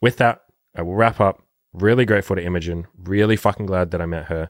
with 0.01 0.17
that, 0.17 0.41
I 0.75 0.81
will 0.81 0.95
wrap 0.95 1.19
up 1.19 1.41
Really 1.73 2.05
grateful 2.05 2.35
to 2.35 2.43
Imogen. 2.43 2.87
Really 3.03 3.35
fucking 3.35 3.65
glad 3.65 3.91
that 3.91 4.01
I 4.01 4.05
met 4.05 4.25
her. 4.25 4.49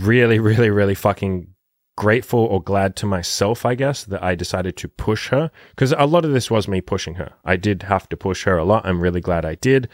Really, 0.00 0.38
really, 0.38 0.70
really 0.70 0.94
fucking 0.94 1.48
grateful 1.96 2.38
or 2.38 2.62
glad 2.62 2.94
to 2.94 3.06
myself, 3.06 3.66
I 3.66 3.74
guess, 3.74 4.04
that 4.04 4.22
I 4.22 4.36
decided 4.36 4.76
to 4.76 4.88
push 4.88 5.30
her 5.30 5.50
because 5.70 5.92
a 5.92 6.06
lot 6.06 6.24
of 6.24 6.32
this 6.32 6.48
was 6.48 6.68
me 6.68 6.80
pushing 6.80 7.16
her. 7.16 7.32
I 7.44 7.56
did 7.56 7.82
have 7.82 8.08
to 8.10 8.16
push 8.16 8.44
her 8.44 8.56
a 8.56 8.64
lot. 8.64 8.86
I'm 8.86 9.00
really 9.00 9.20
glad 9.20 9.44
I 9.44 9.56
did. 9.56 9.88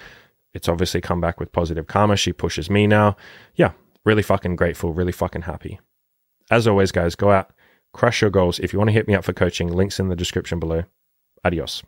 It's 0.52 0.68
obviously 0.68 1.00
come 1.00 1.22
back 1.22 1.40
with 1.40 1.50
positive 1.50 1.86
karma. 1.86 2.16
She 2.16 2.34
pushes 2.34 2.68
me 2.68 2.86
now. 2.86 3.16
Yeah, 3.56 3.72
really 4.04 4.22
fucking 4.22 4.56
grateful, 4.56 4.92
really 4.92 5.12
fucking 5.12 5.42
happy. 5.42 5.80
As 6.50 6.66
always, 6.66 6.92
guys, 6.92 7.14
go 7.14 7.30
out, 7.30 7.52
crush 7.94 8.20
your 8.20 8.30
goals. 8.30 8.58
If 8.58 8.74
you 8.74 8.78
want 8.78 8.88
to 8.88 8.94
hit 8.94 9.08
me 9.08 9.14
up 9.14 9.24
for 9.24 9.32
coaching, 9.32 9.68
links 9.72 9.98
in 9.98 10.10
the 10.10 10.16
description 10.16 10.60
below. 10.60 10.84
Adios. 11.42 11.84